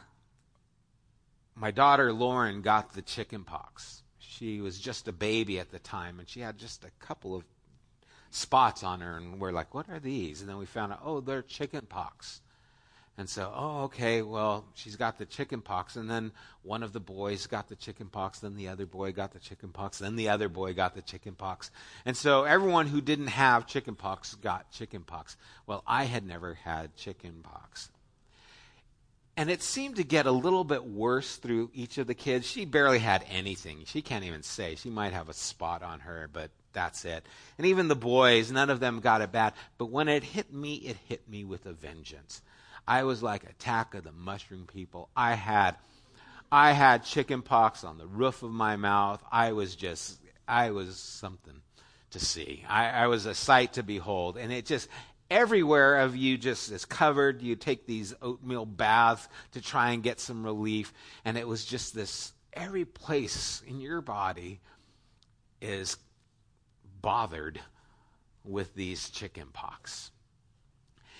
my 1.56 1.72
daughter 1.72 2.12
Lauren 2.12 2.62
got 2.62 2.91
the 2.91 3.02
chicken 3.02 3.46
pox. 3.46 4.04
She 4.20 4.60
was 4.60 4.78
just 4.78 5.08
a 5.08 5.13
baby 5.13 5.58
at 5.58 5.72
the 5.72 5.80
time, 5.80 6.20
and 6.20 6.28
she 6.28 6.41
had 6.41 6.58
just 6.58 6.84
a 6.84 6.91
couple 7.00 7.38
of 7.38 7.46
spots 8.30 8.84
on 8.84 9.00
her, 9.00 9.15
and 9.15 9.39
we're 9.39 9.54
like, 9.54 9.74
What 9.74 9.88
are 9.89 10.02
these? 10.02 10.41
And 10.41 10.50
then 10.50 10.58
we 10.58 10.65
found 10.65 10.91
out, 10.91 11.00
oh, 11.06 11.22
they're 11.22 11.44
chicken 11.44 11.86
pox. 11.88 12.41
And 13.15 13.30
so, 13.30 13.54
oh, 13.56 13.84
okay, 13.84 14.23
well, 14.23 14.65
she's 14.73 14.95
got 14.95 15.19
the 15.19 15.26
chicken 15.26 15.62
pox. 15.62 15.95
And 15.95 16.10
then 16.10 16.32
one 16.63 16.82
of 16.82 16.93
the 16.93 16.99
boys 16.99 17.45
got 17.45 17.69
the 17.69 17.76
chicken 17.76 18.08
pox. 18.08 18.39
Then 18.39 18.56
the 18.56 18.69
other 18.69 18.88
boy 18.88 19.12
got 19.12 19.34
the 19.34 19.39
chicken 19.39 19.69
pox. 19.69 19.99
Then 19.99 20.15
the 20.15 20.30
other 20.30 20.49
boy 20.49 20.73
got 20.73 20.95
the 20.95 21.02
chicken 21.04 21.36
pox. 21.36 21.69
And 22.06 22.17
so 22.17 22.43
everyone 22.43 22.88
who 22.88 23.02
didn't 23.02 23.28
have 23.28 23.67
chicken 23.67 23.95
pox 23.95 24.34
got 24.36 24.71
chicken 24.71 25.04
pox. 25.04 25.38
Well, 25.67 25.84
I 25.86 26.06
had 26.06 26.26
never 26.26 26.56
had 26.56 26.95
chicken 26.95 27.41
pox. 27.43 27.89
And 29.38 29.49
it 29.49 29.62
seemed 29.62 29.97
to 29.97 30.04
get 30.04 30.26
a 30.26 30.32
little 30.32 30.63
bit 30.63 30.84
worse 30.84 31.38
through 31.38 31.69
each 31.73 31.99
of 31.99 32.08
the 32.08 32.13
kids. 32.15 32.47
She 32.47 32.65
barely 32.65 32.99
had 32.99 33.23
anything. 33.30 33.84
She 33.86 34.02
can't 34.02 34.26
even 34.26 34.43
say. 34.43 34.76
She 34.76 34.89
might 34.89 35.13
have 35.13 35.30
a 35.30 35.34
spot 35.34 35.84
on 35.84 36.02
her, 36.02 36.30
but 36.32 36.49
that's 36.71 37.06
it. 37.06 37.26
And 37.58 37.67
even 37.67 37.88
the 37.88 37.95
boys, 37.95 38.52
none 38.52 38.71
of 38.71 38.80
them 38.80 38.99
got 38.99 39.21
it 39.21 39.32
bad. 39.32 39.54
But 39.78 39.88
when 39.91 40.08
it 40.08 40.23
hit 40.23 40.52
me, 40.52 40.76
it 40.76 40.97
hit 41.08 41.28
me 41.30 41.43
with 41.43 41.65
a 41.67 41.73
vengeance. 41.73 42.41
I 42.88 43.04
was 43.04 43.24
like 43.24 43.43
Attack 43.43 43.96
of 43.96 44.04
the 44.04 44.12
Mushroom 44.12 44.67
People. 44.72 45.10
I 45.15 45.36
had, 45.36 45.76
I 46.52 46.72
had 46.72 47.04
chicken 47.04 47.41
pox 47.41 47.84
on 47.84 47.98
the 47.98 48.08
roof 48.08 48.43
of 48.43 48.52
my 48.52 48.76
mouth. 48.76 49.24
I 49.32 49.54
was 49.54 49.76
just, 49.76 50.19
I 50.48 50.72
was 50.72 50.98
something 50.98 51.62
to 52.12 52.19
see. 52.19 52.63
I, 52.67 52.89
I 52.89 53.08
was 53.08 53.26
a 53.26 53.34
sight 53.34 53.74
to 53.74 53.84
behold, 53.84 54.38
and 54.38 54.52
it 54.52 54.65
just 54.65 54.89
everywhere 55.32 56.00
of 56.00 56.15
you 56.15 56.38
just 56.38 56.72
is 56.72 56.86
covered. 56.86 57.41
You 57.41 57.56
take 57.56 57.88
these 57.88 58.13
oatmeal 58.22 58.65
baths 58.65 59.28
to 59.54 59.62
try 59.62 59.91
and 59.91 60.04
get 60.04 60.19
some 60.19 60.43
relief, 60.43 60.93
and 61.26 61.38
it 61.38 61.48
was 61.48 61.65
just 61.65 61.96
this. 61.96 62.34
Every 62.54 62.86
place 62.86 63.63
in 63.65 63.82
your 63.82 64.02
body 64.02 64.60
is 65.60 65.98
bothered 67.02 67.60
with 68.43 68.76
these 68.76 69.10
chicken 69.10 69.48
pox. 69.52 70.12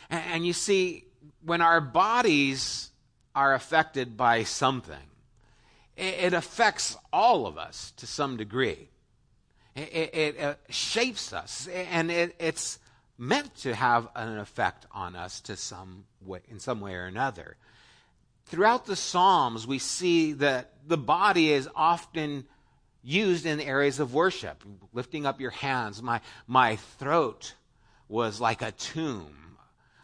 And, 0.10 0.24
and 0.26 0.46
you 0.46 0.54
see, 0.54 1.06
when 1.46 1.62
our 1.62 1.82
bodies 1.82 2.92
are 3.36 3.54
affected 3.54 4.16
by 4.16 4.44
something, 4.44 4.96
it, 5.96 6.34
affects 6.34 6.98
all 7.12 7.46
of 7.46 7.58
us 7.58 7.94
to 7.98 8.08
some 8.08 8.38
degree. 8.38 8.90
It, 9.76 9.94
it, 9.94 10.16
it 10.16 10.40
uh, 10.40 10.56
shapes 10.70 11.34
us, 11.34 11.68
and 11.68 12.12
it's 12.12 12.80
meant 13.18 13.56
to 13.58 13.76
have 13.76 14.08
an 14.16 14.38
effect 14.38 14.86
on 14.92 15.16
us 15.16 15.40
to 15.42 15.56
some 15.56 16.06
way, 16.26 16.40
in 16.50 16.60
some 16.60 16.82
way 16.82 16.96
or 16.96 17.06
another. 17.06 17.58
Throughout 18.46 18.86
the 18.86 18.96
Psalms, 18.96 19.66
we 19.68 19.80
see 19.80 20.34
that 20.34 20.74
the 20.88 20.98
body 20.98 21.52
is 21.52 21.70
often 21.76 22.46
used 23.04 23.46
in 23.46 23.60
areas 23.60 24.00
of 24.00 24.14
worship. 24.14 24.64
Lifting 24.94 25.26
up 25.26 25.40
your 25.40 25.52
hands, 25.52 26.02
my, 26.02 26.22
my 26.48 26.76
throat 26.76 27.54
was 28.08 28.40
like 28.42 28.62
a 28.62 28.72
tomb 28.72 29.43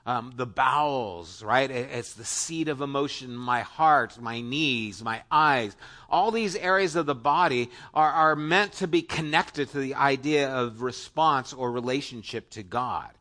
um, 0.10 0.34
the 0.36 0.48
bowels, 0.48 1.43
right? 1.43 1.69
It's 1.69 2.13
the 2.13 2.26
seat 2.26 2.67
of 2.67 2.82
emotion, 2.82 3.36
my 3.36 3.62
heart, 3.62 4.19
my 4.19 4.41
knees, 4.41 5.04
my 5.04 5.22
eyes. 5.30 5.76
All 6.10 6.32
these 6.32 6.56
areas 6.56 6.95
of 6.95 7.06
the 7.06 7.13
body 7.13 7.69
are, 7.93 8.12
are 8.12 8.36
meant 8.36 8.74
to 8.74 8.88
be 8.88 9.04
connected 9.04 9.69
to 9.69 9.78
the 9.78 9.93
idea 9.93 10.50
of 10.50 10.82
response 10.82 11.54
or 11.54 11.72
relationship 11.72 12.50
to 12.52 12.63
God. 12.63 13.12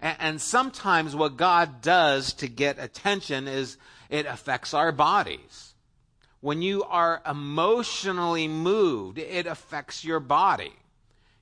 And, 0.00 0.16
and 0.18 0.40
sometimes 0.40 1.14
what 1.14 1.36
God 1.36 1.82
does 1.82 2.32
to 2.34 2.48
get 2.48 2.78
attention 2.78 3.46
is 3.46 3.76
it 4.08 4.24
affects 4.24 4.72
our 4.72 4.92
bodies. 4.92 5.74
When 6.40 6.62
you 6.62 6.84
are 6.84 7.20
emotionally 7.28 8.48
moved, 8.48 9.18
it 9.18 9.46
affects 9.46 10.06
your 10.06 10.20
body. 10.20 10.72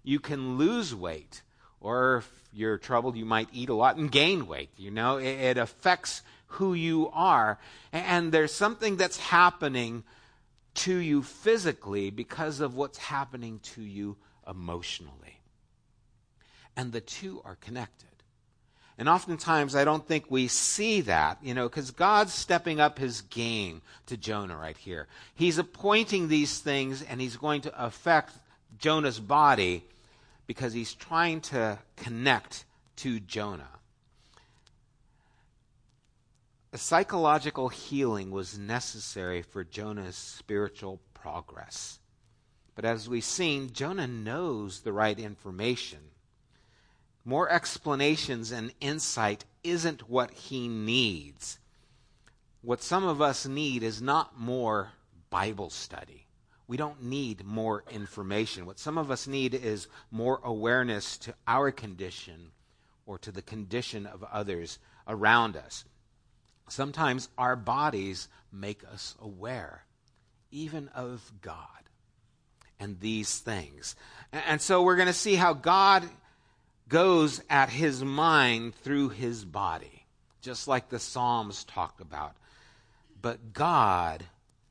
You 0.03 0.19
can 0.19 0.59
lose 0.59 0.93
weight 0.93 1.43
or 1.81 2.25
you're 2.53 2.79
troubled, 2.79 3.17
you 3.17 3.25
might 3.25 3.49
eat 3.53 3.69
a 3.69 3.75
lot 3.75 3.97
and 3.97 4.11
gain 4.11 4.47
weight. 4.47 4.71
You 4.77 4.91
know, 4.91 5.19
it, 5.19 5.27
it 5.27 5.59
affects 5.59 6.23
who 6.47 6.75
you 6.75 7.11
are. 7.13 7.59
And 7.93 8.33
there's 8.33 8.53
something 8.53 8.97
that's 8.97 9.19
happening 9.19 10.05
to 10.75 10.97
you 10.97 11.23
physically 11.23 12.11
because 12.11 12.61
of 12.61 12.75
what's 12.75 12.99
happening 12.99 13.61
to 13.61 13.83
you 13.83 14.17
emotionally. 14.49 15.41
And 16.77 16.93
the 16.93 17.01
two 17.01 17.43
are 17.45 17.57
connected. 17.57 18.09
And 18.97 19.09
oftentimes, 19.09 19.77
I 19.77 19.85
don't 19.85 20.07
think 20.07 20.25
we 20.29 20.49
see 20.49 21.03
that, 21.03 21.39
you 21.41 21.55
know, 21.55 21.69
because 21.69 21.93
God's 21.93 22.35
stepping 22.35 22.81
up 22.81 22.99
his 22.99 23.21
game 23.21 23.81
to 24.07 24.17
Jonah 24.17 24.57
right 24.57 24.77
here. 24.77 25.07
He's 25.37 25.59
appointing 25.59 26.27
these 26.27 26.59
things 26.59 27.03
and 27.03 27.21
he's 27.21 27.37
going 27.37 27.61
to 27.63 27.85
affect 27.85 28.33
Jonah's 28.79 29.21
body 29.21 29.85
because 30.49 30.73
he's 30.73 30.95
trying 30.95 31.43
to 31.43 31.79
connect 31.95 32.65
to 32.97 33.21
Jonah. 33.21 33.69
A 36.73 36.79
psychological 36.79 37.69
healing 37.69 38.31
was 38.31 38.59
necessary 38.59 39.43
for 39.43 39.63
Jonah's 39.63 40.17
spiritual 40.17 41.01
progress. 41.15 41.99
But 42.75 42.85
as 42.85 43.09
we've 43.09 43.25
seen, 43.25 43.73
Jonah 43.73 44.07
knows 44.07 44.81
the 44.81 44.93
right 44.93 45.19
information. 45.19 45.99
More 47.25 47.51
explanations 47.51 48.51
and 48.51 48.73
insight 48.81 49.45
isn't 49.63 50.09
what 50.09 50.31
he 50.31 50.67
needs. 50.67 51.59
What 52.63 52.83
some 52.83 53.05
of 53.05 53.21
us 53.21 53.45
need 53.47 53.83
is 53.83 54.01
not 54.01 54.39
more 54.39 54.93
Bible 55.29 55.69
study. 55.69 56.28
We 56.69 56.77
don't 56.77 57.03
need 57.03 57.45
more 57.45 57.83
information. 57.91 58.67
What 58.67 58.79
some 58.79 58.99
of 58.99 59.11
us 59.11 59.27
need 59.27 59.55
is 59.55 59.89
more 60.11 60.41
awareness 60.45 61.17
to 61.19 61.35
our 61.47 61.71
condition 61.73 62.53
or 63.07 63.19
to 63.19 63.33
the 63.33 63.43
condition 63.43 64.07
of 64.07 64.23
others 64.23 64.79
around 65.09 65.57
us. 65.57 65.87
Sometimes 66.69 67.31
our 67.39 67.57
bodies 67.57 68.29
make 68.53 68.85
us 68.85 69.17
aware, 69.21 69.87
even 70.51 70.89
of 70.89 71.33
God 71.41 71.65
and 72.79 73.01
these 73.01 73.39
things. 73.39 73.97
And 74.33 74.61
so 74.61 74.83
we're 74.83 74.97
going 74.97 75.09
to 75.09 75.15
see 75.15 75.37
how 75.37 75.55
God 75.55 76.05
goes 76.89 77.41
at 77.49 77.71
his 77.71 78.05
mind 78.05 78.75
through 78.75 79.09
his 79.11 79.45
body, 79.45 80.05
just 80.43 80.69
like 80.69 80.91
the 80.91 80.99
Psalms 80.99 81.65
talk 81.65 82.01
about. 82.01 82.37
But 83.21 83.53
God, 83.53 84.25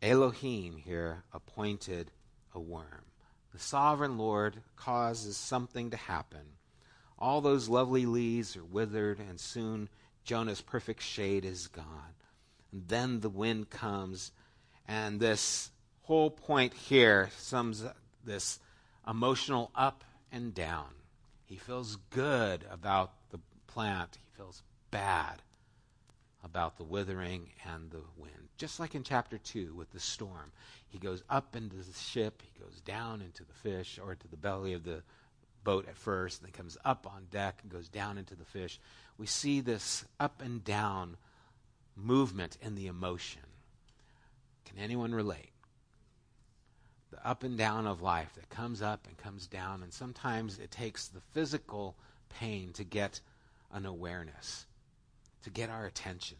Elohim 0.07 0.77
here, 0.77 1.23
appointed 1.33 2.11
a 2.55 2.59
worm. 2.61 3.03
The 3.51 3.59
sovereign 3.59 4.17
Lord 4.17 4.61
causes 4.77 5.35
something 5.35 5.89
to 5.89 5.97
happen. 5.97 6.53
All 7.19 7.41
those 7.41 7.67
lovely 7.67 8.05
leaves 8.05 8.55
are 8.55 8.63
withered, 8.63 9.19
and 9.19 9.37
soon 9.37 9.89
Jonah's 10.23 10.61
perfect 10.61 11.01
shade 11.01 11.43
is 11.43 11.67
gone. 11.67 12.15
And 12.71 12.87
then 12.87 13.19
the 13.19 13.29
wind 13.29 13.69
comes, 13.69 14.31
and 14.87 15.19
this 15.19 15.71
whole 16.03 16.31
point 16.31 16.73
here 16.73 17.29
sums 17.37 17.83
this 18.23 18.59
emotional 19.05 19.71
up 19.75 20.05
and 20.31 20.53
down. 20.53 20.87
He 21.43 21.57
feels 21.57 21.97
good 22.11 22.65
about 22.71 23.11
the 23.31 23.39
plant, 23.67 24.19
he 24.21 24.37
feels 24.37 24.63
bad 24.89 25.41
about 26.47 26.77
the 26.77 26.83
withering 26.83 27.49
and 27.71 27.91
the 27.91 28.01
wind. 28.17 28.47
Just 28.57 28.79
like 28.79 28.95
in 28.95 29.03
chapter 29.03 29.37
2 29.37 29.75
with 29.75 29.91
the 29.91 29.99
storm. 29.99 30.51
He 30.87 30.97
goes 30.97 31.21
up 31.29 31.55
into 31.55 31.75
the 31.75 31.93
ship, 31.93 32.41
he 32.41 32.59
goes 32.63 32.81
down 32.81 33.21
into 33.21 33.43
the 33.43 33.53
fish 33.53 33.99
or 34.03 34.15
to 34.15 34.27
the 34.27 34.37
belly 34.37 34.73
of 34.73 34.83
the 34.83 35.03
boat 35.63 35.87
at 35.89 35.97
first, 35.97 36.39
and 36.39 36.47
then 36.47 36.53
comes 36.53 36.77
up 36.85 37.05
on 37.05 37.27
deck 37.29 37.59
and 37.61 37.71
goes 37.71 37.89
down 37.89 38.17
into 38.17 38.35
the 38.35 38.45
fish. 38.45 38.79
We 39.17 39.25
see 39.25 39.59
this 39.59 40.05
up 40.19 40.41
and 40.41 40.63
down 40.63 41.17
movement 41.95 42.57
in 42.61 42.75
the 42.75 42.87
emotion. 42.87 43.41
Can 44.63 44.77
anyone 44.77 45.13
relate? 45.13 45.51
The 47.11 47.27
up 47.27 47.43
and 47.43 47.57
down 47.57 47.85
of 47.85 48.01
life 48.01 48.33
that 48.35 48.49
comes 48.49 48.81
up 48.81 49.07
and 49.07 49.17
comes 49.17 49.47
down, 49.47 49.83
and 49.83 49.91
sometimes 49.91 50.59
it 50.59 50.71
takes 50.71 51.07
the 51.07 51.21
physical 51.33 51.97
pain 52.29 52.71
to 52.73 52.83
get 52.83 53.19
an 53.71 53.85
awareness, 53.85 54.66
to 55.43 55.49
get 55.49 55.69
our 55.69 55.85
attention, 55.85 56.37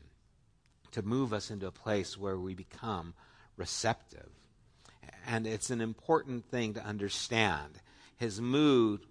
to 0.91 1.01
move 1.01 1.33
us 1.33 1.51
into 1.51 1.67
a 1.67 1.71
place 1.71 2.17
where 2.17 2.37
we 2.37 2.53
become 2.53 3.13
receptive. 3.55 4.29
And 5.25 5.45
it's 5.45 5.69
an 5.69 5.81
important 5.81 6.45
thing 6.45 6.73
to 6.75 6.85
understand. 6.85 7.79
His 8.17 8.39
mood 8.41 9.01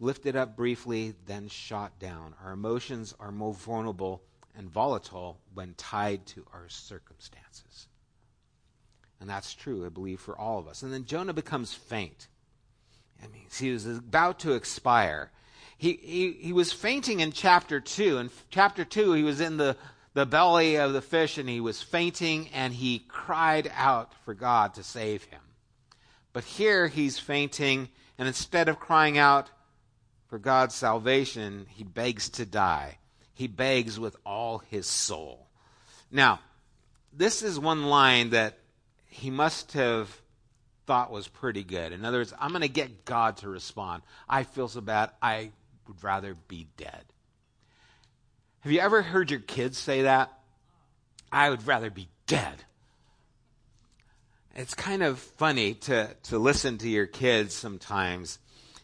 lifted 0.00 0.36
up 0.36 0.56
briefly, 0.56 1.14
then 1.26 1.48
shot 1.48 1.98
down. 1.98 2.34
Our 2.44 2.52
emotions 2.52 3.14
are 3.18 3.32
more 3.32 3.54
vulnerable 3.54 4.22
and 4.56 4.70
volatile 4.70 5.38
when 5.54 5.74
tied 5.74 6.26
to 6.26 6.44
our 6.52 6.68
circumstances. 6.68 7.88
And 9.20 9.28
that's 9.28 9.54
true, 9.54 9.84
I 9.84 9.88
believe, 9.88 10.20
for 10.20 10.38
all 10.38 10.58
of 10.58 10.68
us. 10.68 10.82
And 10.82 10.92
then 10.92 11.04
Jonah 11.04 11.32
becomes 11.32 11.74
faint. 11.74 12.28
I 13.22 13.26
mean, 13.26 13.46
he 13.58 13.72
was 13.72 13.86
about 13.86 14.38
to 14.40 14.52
expire. 14.52 15.32
He, 15.78 15.92
he, 15.94 16.32
he 16.32 16.52
was 16.52 16.72
fainting 16.72 17.20
in 17.20 17.32
chapter 17.32 17.80
2. 17.80 18.18
In 18.18 18.30
chapter 18.50 18.84
2, 18.84 19.12
he 19.12 19.22
was 19.22 19.40
in 19.40 19.56
the, 19.56 19.76
the 20.12 20.26
belly 20.26 20.76
of 20.76 20.92
the 20.92 21.00
fish 21.00 21.38
and 21.38 21.48
he 21.48 21.60
was 21.60 21.80
fainting 21.80 22.50
and 22.52 22.74
he 22.74 22.98
cried 23.08 23.70
out 23.74 24.12
for 24.24 24.34
God 24.34 24.74
to 24.74 24.82
save 24.82 25.24
him. 25.24 25.40
But 26.32 26.44
here 26.44 26.88
he's 26.88 27.18
fainting, 27.18 27.88
and 28.18 28.28
instead 28.28 28.68
of 28.68 28.78
crying 28.78 29.18
out, 29.18 29.50
for 30.28 30.38
God's 30.38 30.74
salvation, 30.74 31.66
he 31.70 31.84
begs 31.84 32.28
to 32.30 32.44
die. 32.44 32.98
He 33.32 33.46
begs 33.46 33.98
with 33.98 34.16
all 34.26 34.58
his 34.58 34.86
soul. 34.86 35.48
Now, 36.10 36.40
this 37.12 37.42
is 37.42 37.58
one 37.58 37.86
line 37.86 38.30
that 38.30 38.58
he 39.06 39.30
must 39.30 39.72
have 39.72 40.20
thought 40.86 41.10
was 41.10 41.28
pretty 41.28 41.64
good. 41.64 41.92
In 41.92 42.04
other 42.04 42.18
words, 42.18 42.34
I'm 42.38 42.50
going 42.50 42.62
to 42.62 42.68
get 42.68 43.04
God 43.04 43.38
to 43.38 43.48
respond. 43.48 44.02
I 44.28 44.42
feel 44.42 44.68
so 44.68 44.80
bad, 44.80 45.10
I 45.22 45.50
would 45.88 46.04
rather 46.04 46.34
be 46.46 46.68
dead. 46.76 47.04
Have 48.60 48.72
you 48.72 48.80
ever 48.80 49.02
heard 49.02 49.30
your 49.30 49.40
kids 49.40 49.78
say 49.78 50.02
that? 50.02 50.32
I 51.32 51.50
would 51.50 51.66
rather 51.66 51.90
be 51.90 52.08
dead. 52.26 52.64
It's 54.54 54.74
kind 54.74 55.02
of 55.02 55.18
funny 55.18 55.74
to, 55.74 56.14
to 56.24 56.38
listen 56.38 56.78
to 56.78 56.88
your 56.88 57.06
kids 57.06 57.54
sometimes 57.54 58.38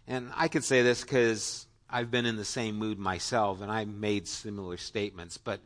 and 0.06 0.30
I 0.34 0.48
could 0.48 0.64
say 0.64 0.82
this 0.82 1.02
because 1.02 1.66
I've 1.88 2.10
been 2.10 2.26
in 2.26 2.36
the 2.36 2.44
same 2.44 2.76
mood 2.76 2.98
myself 2.98 3.60
and 3.62 3.70
I 3.70 3.84
made 3.84 4.28
similar 4.28 4.76
statements, 4.76 5.38
but 5.38 5.60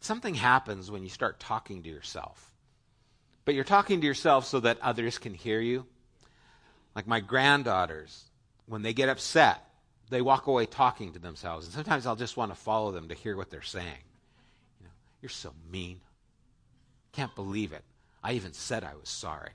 something 0.00 0.34
happens 0.34 0.90
when 0.90 1.02
you 1.02 1.08
start 1.08 1.40
talking 1.40 1.82
to 1.82 1.88
yourself. 1.88 2.52
But 3.44 3.54
you're 3.54 3.64
talking 3.64 4.00
to 4.00 4.06
yourself 4.06 4.46
so 4.46 4.60
that 4.60 4.80
others 4.80 5.18
can 5.18 5.34
hear 5.34 5.60
you. 5.60 5.86
Like 6.96 7.06
my 7.06 7.20
granddaughters, 7.20 8.24
when 8.66 8.82
they 8.82 8.94
get 8.94 9.10
upset, 9.10 9.62
they 10.10 10.22
walk 10.22 10.46
away 10.46 10.66
talking 10.66 11.12
to 11.12 11.18
themselves. 11.18 11.66
And 11.66 11.74
sometimes 11.74 12.06
I'll 12.06 12.16
just 12.16 12.36
want 12.36 12.52
to 12.52 12.58
follow 12.58 12.92
them 12.92 13.08
to 13.08 13.14
hear 13.14 13.36
what 13.36 13.50
they're 13.50 13.62
saying. 13.62 14.04
You 14.80 14.86
know, 14.86 14.92
you're 15.22 15.28
so 15.28 15.52
mean. 15.70 16.00
Can't 17.12 17.34
believe 17.34 17.72
it. 17.72 17.82
I 18.22 18.32
even 18.32 18.52
said 18.52 18.84
I 18.84 18.94
was 18.94 19.08
sorry. 19.08 19.52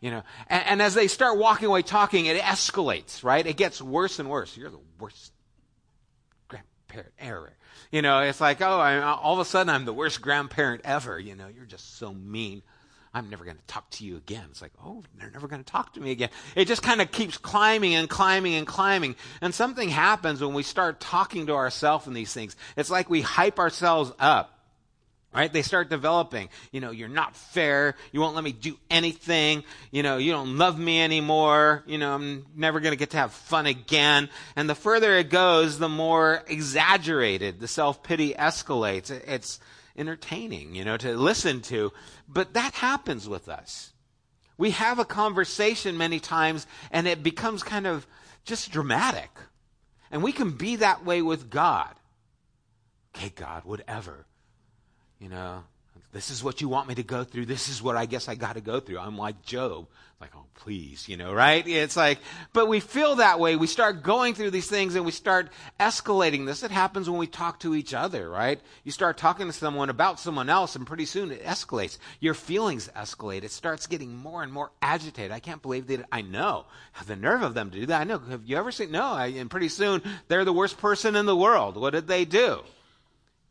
You 0.00 0.10
know, 0.10 0.22
and, 0.48 0.66
and, 0.66 0.82
as 0.82 0.94
they 0.94 1.06
start 1.06 1.38
walking 1.38 1.68
away 1.68 1.82
talking, 1.82 2.26
it 2.26 2.36
escalates, 2.40 3.22
right? 3.22 3.46
It 3.46 3.56
gets 3.56 3.80
worse 3.80 4.18
and 4.18 4.28
worse. 4.28 4.56
You're 4.56 4.70
the 4.70 4.80
worst 4.98 5.32
grandparent 6.48 7.12
ever. 7.20 7.52
You 7.92 8.02
know, 8.02 8.20
it's 8.20 8.40
like, 8.40 8.60
oh, 8.60 8.80
I, 8.80 9.00
all 9.00 9.34
of 9.34 9.38
a 9.38 9.44
sudden 9.44 9.72
I'm 9.72 9.84
the 9.84 9.92
worst 9.92 10.20
grandparent 10.20 10.82
ever. 10.84 11.20
You 11.20 11.36
know, 11.36 11.46
you're 11.46 11.66
just 11.66 11.98
so 11.98 12.12
mean. 12.12 12.62
I'm 13.14 13.28
never 13.28 13.44
going 13.44 13.58
to 13.58 13.66
talk 13.66 13.90
to 13.90 14.04
you 14.04 14.16
again. 14.16 14.44
It's 14.50 14.62
like, 14.62 14.72
oh, 14.82 15.02
they're 15.18 15.30
never 15.30 15.46
going 15.46 15.62
to 15.62 15.70
talk 15.70 15.94
to 15.94 16.00
me 16.00 16.12
again. 16.12 16.30
It 16.56 16.66
just 16.66 16.82
kind 16.82 17.02
of 17.02 17.12
keeps 17.12 17.36
climbing 17.36 17.94
and 17.94 18.08
climbing 18.08 18.54
and 18.54 18.66
climbing. 18.66 19.16
And 19.42 19.54
something 19.54 19.90
happens 19.90 20.40
when 20.40 20.54
we 20.54 20.62
start 20.62 20.98
talking 20.98 21.46
to 21.48 21.54
ourselves 21.54 22.06
in 22.06 22.14
these 22.14 22.32
things. 22.32 22.56
It's 22.76 22.90
like 22.90 23.10
we 23.10 23.20
hype 23.20 23.58
ourselves 23.58 24.12
up 24.18 24.62
right? 25.34 25.52
They 25.52 25.62
start 25.62 25.88
developing. 25.88 26.48
You 26.72 26.80
know, 26.80 26.90
you're 26.90 27.08
not 27.08 27.36
fair. 27.36 27.94
You 28.12 28.20
won't 28.20 28.34
let 28.34 28.44
me 28.44 28.52
do 28.52 28.76
anything. 28.90 29.64
You 29.90 30.02
know, 30.02 30.18
you 30.18 30.32
don't 30.32 30.58
love 30.58 30.78
me 30.78 31.00
anymore. 31.00 31.82
You 31.86 31.98
know, 31.98 32.14
I'm 32.14 32.46
never 32.54 32.80
going 32.80 32.92
to 32.92 32.98
get 32.98 33.10
to 33.10 33.16
have 33.16 33.32
fun 33.32 33.66
again. 33.66 34.28
And 34.56 34.68
the 34.68 34.74
further 34.74 35.16
it 35.16 35.30
goes, 35.30 35.78
the 35.78 35.88
more 35.88 36.42
exaggerated 36.46 37.60
the 37.60 37.68
self 37.68 38.02
pity 38.02 38.34
escalates. 38.34 39.10
It's 39.10 39.58
entertaining, 39.96 40.74
you 40.74 40.84
know, 40.84 40.96
to 40.96 41.16
listen 41.16 41.60
to. 41.62 41.92
But 42.28 42.54
that 42.54 42.74
happens 42.74 43.28
with 43.28 43.48
us. 43.48 43.92
We 44.58 44.70
have 44.72 44.98
a 44.98 45.04
conversation 45.04 45.96
many 45.96 46.20
times 46.20 46.66
and 46.90 47.06
it 47.06 47.22
becomes 47.22 47.62
kind 47.62 47.86
of 47.86 48.06
just 48.44 48.70
dramatic. 48.70 49.30
And 50.10 50.22
we 50.22 50.32
can 50.32 50.52
be 50.52 50.76
that 50.76 51.04
way 51.04 51.22
with 51.22 51.50
God. 51.50 51.94
Okay, 53.14 53.32
God, 53.34 53.64
whatever 53.64 54.26
you 55.22 55.28
know, 55.28 55.62
this 56.12 56.30
is 56.30 56.44
what 56.44 56.60
you 56.60 56.68
want 56.68 56.88
me 56.88 56.94
to 56.96 57.02
go 57.02 57.24
through. 57.24 57.46
This 57.46 57.68
is 57.68 57.82
what 57.82 57.96
I 57.96 58.06
guess 58.06 58.28
I 58.28 58.34
got 58.34 58.54
to 58.54 58.60
go 58.60 58.80
through. 58.80 58.98
I'm 58.98 59.16
like 59.16 59.42
Job. 59.42 59.86
Like, 60.20 60.36
oh, 60.36 60.44
please, 60.54 61.08
you 61.08 61.16
know, 61.16 61.32
right? 61.32 61.66
It's 61.66 61.96
like, 61.96 62.20
but 62.52 62.68
we 62.68 62.78
feel 62.78 63.16
that 63.16 63.40
way. 63.40 63.56
We 63.56 63.66
start 63.66 64.04
going 64.04 64.34
through 64.34 64.52
these 64.52 64.68
things 64.68 64.94
and 64.94 65.04
we 65.04 65.10
start 65.10 65.50
escalating 65.80 66.46
this. 66.46 66.62
It 66.62 66.70
happens 66.70 67.10
when 67.10 67.18
we 67.18 67.26
talk 67.26 67.58
to 67.60 67.74
each 67.74 67.92
other, 67.92 68.30
right? 68.30 68.60
You 68.84 68.92
start 68.92 69.16
talking 69.16 69.48
to 69.48 69.52
someone 69.52 69.90
about 69.90 70.20
someone 70.20 70.48
else 70.48 70.76
and 70.76 70.86
pretty 70.86 71.06
soon 71.06 71.32
it 71.32 71.44
escalates. 71.44 71.98
Your 72.20 72.34
feelings 72.34 72.88
escalate. 72.94 73.42
It 73.42 73.50
starts 73.50 73.88
getting 73.88 74.14
more 74.14 74.44
and 74.44 74.52
more 74.52 74.70
agitated. 74.80 75.32
I 75.32 75.40
can't 75.40 75.60
believe 75.60 75.88
that 75.88 76.06
I 76.12 76.22
know. 76.22 76.66
Have 76.92 77.08
the 77.08 77.16
nerve 77.16 77.42
of 77.42 77.54
them 77.54 77.70
to 77.72 77.80
do 77.80 77.86
that. 77.86 78.02
I 78.02 78.04
know. 78.04 78.20
Have 78.20 78.44
you 78.44 78.56
ever 78.56 78.70
seen? 78.70 78.92
No. 78.92 79.02
I, 79.02 79.26
and 79.26 79.50
pretty 79.50 79.70
soon 79.70 80.02
they're 80.28 80.44
the 80.44 80.52
worst 80.52 80.78
person 80.78 81.16
in 81.16 81.26
the 81.26 81.34
world. 81.34 81.76
What 81.76 81.94
did 81.94 82.06
they 82.06 82.24
do? 82.26 82.60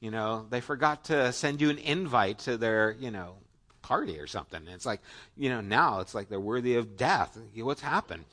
You 0.02 0.12
know, 0.12 0.46
they 0.50 0.60
forgot 0.60 1.06
to 1.06 1.32
send 1.32 1.62
you 1.62 1.70
an 1.70 1.78
invite 1.78 2.40
to 2.40 2.58
their, 2.58 2.96
you 3.00 3.12
know, 3.12 3.36
party 3.84 4.20
or 4.20 4.28
something. 4.28 4.60
And 4.60 4.70
it's 4.76 4.86
like, 4.86 5.00
you 5.38 5.50
know, 5.50 5.62
now 5.62 6.00
it's 6.00 6.14
like 6.14 6.28
they're 6.28 6.40
worthy 6.40 6.76
of 6.76 6.98
death. 6.98 7.38
What's 7.56 7.82
happened? 7.82 8.26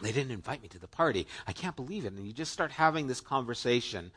They 0.00 0.12
didn't 0.12 0.30
invite 0.32 0.62
me 0.62 0.68
to 0.68 0.78
the 0.78 0.88
party. 0.88 1.26
I 1.46 1.52
can't 1.52 1.76
believe 1.76 2.04
it. 2.04 2.12
And 2.12 2.26
you 2.26 2.32
just 2.32 2.52
start 2.52 2.70
having 2.70 3.06
this 3.06 3.20
conversation. 3.20 4.12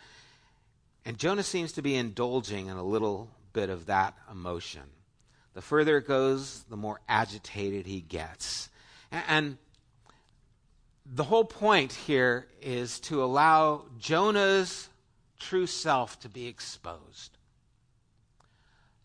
And 1.03 1.17
Jonah 1.17 1.43
seems 1.43 1.73
to 1.73 1.81
be 1.81 1.95
indulging 1.95 2.67
in 2.67 2.77
a 2.77 2.83
little 2.83 3.29
bit 3.53 3.69
of 3.69 3.87
that 3.87 4.15
emotion. 4.31 4.83
The 5.53 5.61
further 5.61 5.97
it 5.97 6.07
goes, 6.07 6.63
the 6.69 6.77
more 6.77 7.01
agitated 7.09 7.87
he 7.87 8.01
gets. 8.01 8.69
And 9.11 9.57
the 11.05 11.23
whole 11.23 11.45
point 11.45 11.93
here 11.93 12.47
is 12.61 12.99
to 13.01 13.23
allow 13.23 13.85
Jonah's 13.97 14.89
true 15.39 15.67
self 15.67 16.19
to 16.21 16.29
be 16.29 16.47
exposed 16.47 17.37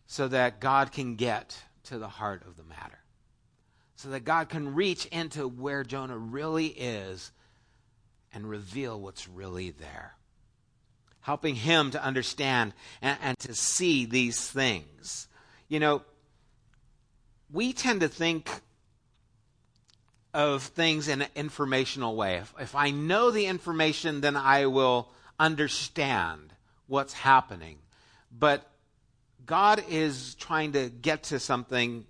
so 0.05 0.27
that 0.27 0.59
God 0.59 0.91
can 0.91 1.15
get 1.15 1.57
to 1.85 1.97
the 1.97 2.07
heart 2.07 2.43
of 2.47 2.55
the 2.55 2.63
matter. 2.63 2.99
So 3.95 4.09
that 4.09 4.25
God 4.25 4.49
can 4.49 4.75
reach 4.75 5.05
into 5.07 5.47
where 5.47 5.83
Jonah 5.83 6.17
really 6.17 6.67
is 6.67 7.31
and 8.33 8.49
reveal 8.49 8.99
what's 8.99 9.27
really 9.27 9.71
there. 9.71 10.15
Helping 11.21 11.55
him 11.55 11.91
to 11.91 12.03
understand 12.03 12.73
and, 13.01 13.17
and 13.21 13.39
to 13.39 13.55
see 13.55 14.05
these 14.05 14.49
things. 14.49 15.27
You 15.69 15.79
know, 15.79 16.01
we 17.51 17.71
tend 17.71 18.01
to 18.01 18.07
think 18.07 18.49
of 20.33 20.63
things 20.63 21.07
in 21.07 21.21
an 21.21 21.29
informational 21.35 22.15
way. 22.15 22.35
If, 22.37 22.53
if, 22.59 22.75
I 22.75 22.89
know 22.89 23.31
the 23.31 23.45
information, 23.45 24.21
then 24.21 24.35
I 24.35 24.65
will 24.65 25.09
understand 25.39 26.53
what's 26.87 27.13
happening. 27.13 27.77
But 28.31 28.69
God 29.45 29.83
is 29.89 30.35
trying 30.35 30.73
to 30.73 30.89
get 30.89 31.23
to 31.23 31.39
something 31.39 32.05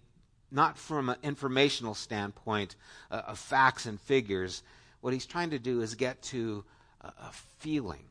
not 0.52 0.78
from 0.78 1.10
an 1.10 1.18
informational 1.24 1.96
standpoint 1.96 2.76
uh, 3.10 3.24
of 3.28 3.40
facts 3.40 3.86
and 3.86 4.00
figures. 4.00 4.62
What 5.02 5.14
he's 5.14 5.26
trying 5.26 5.50
to 5.50 5.60
do 5.60 5.82
is 5.82 5.96
get 5.96 6.22
to 6.24 6.64
a, 7.02 7.08
a 7.08 7.32
feeling 7.60 8.06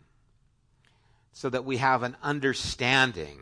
so 1.33 1.49
that 1.49 1.65
we 1.65 1.77
have 1.77 2.03
an 2.03 2.17
understanding. 2.23 3.39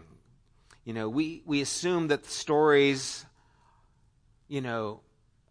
You 0.85 0.93
know, 0.93 1.09
we, 1.09 1.43
we 1.47 1.61
assume 1.63 2.09
that 2.09 2.25
the 2.25 2.31
stories 2.31 3.25
you 4.51 4.61
know, 4.61 5.01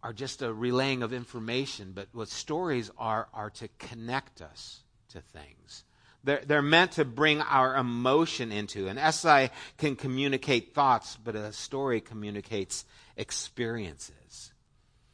are 0.04 0.14
just 0.14 0.42
a 0.42 0.54
relaying 0.54 1.02
of 1.02 1.14
information, 1.14 1.94
but 1.96 2.08
what 2.12 2.28
stories 2.28 2.92
are 2.98 3.30
are 3.34 3.50
to 3.50 3.68
connect 3.80 4.42
us 4.42 4.82
to 5.10 5.22
things. 5.22 5.86
They're, 6.24 6.42
they're 6.46 6.62
meant 6.62 6.94
to 6.94 7.06
bring 7.06 7.42
our 7.42 7.76
emotion 7.76 8.52
into. 8.52 8.88
An 8.88 8.98
essay 8.98 9.52
can 9.78 9.96
communicate 9.96 10.74
thoughts, 10.74 11.18
but 11.24 11.36
a 11.36 11.54
story 11.54 12.02
communicates 12.02 12.86
experiences. 13.16 14.52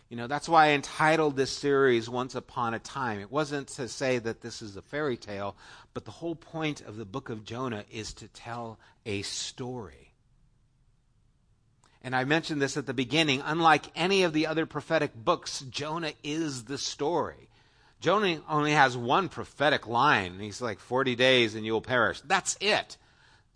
You 0.09 0.17
know, 0.17 0.27
that's 0.27 0.47
why 0.47 0.67
I 0.67 0.69
entitled 0.71 1.35
this 1.35 1.51
series 1.51 2.09
Once 2.09 2.35
Upon 2.35 2.73
a 2.73 2.79
Time. 2.79 3.19
It 3.19 3.31
wasn't 3.31 3.67
to 3.69 3.87
say 3.87 4.19
that 4.19 4.41
this 4.41 4.61
is 4.61 4.77
a 4.77 4.81
fairy 4.81 5.17
tale, 5.17 5.55
but 5.93 6.05
the 6.05 6.11
whole 6.11 6.35
point 6.35 6.81
of 6.81 6.95
the 6.95 7.05
book 7.05 7.29
of 7.29 7.43
Jonah 7.43 7.85
is 7.91 8.13
to 8.15 8.27
tell 8.27 8.79
a 9.05 9.23
story. 9.23 10.13
And 12.03 12.15
I 12.15 12.23
mentioned 12.23 12.61
this 12.61 12.77
at 12.77 12.85
the 12.85 12.93
beginning. 12.93 13.41
Unlike 13.43 13.85
any 13.95 14.23
of 14.23 14.31
the 14.31 14.45
other 14.45 14.67
prophetic 14.67 15.15
books, 15.15 15.61
Jonah 15.61 16.13
is 16.23 16.65
the 16.65 16.77
story. 16.77 17.49
Jonah 18.05 18.39
only 18.47 18.73
has 18.73 18.95
one 18.95 19.29
prophetic 19.29 19.87
line. 19.87 20.37
He's 20.39 20.61
like, 20.61 20.77
40 20.77 21.15
days 21.15 21.55
and 21.55 21.65
you 21.65 21.73
will 21.73 21.81
perish. 21.81 22.21
That's 22.21 22.55
it. 22.61 22.97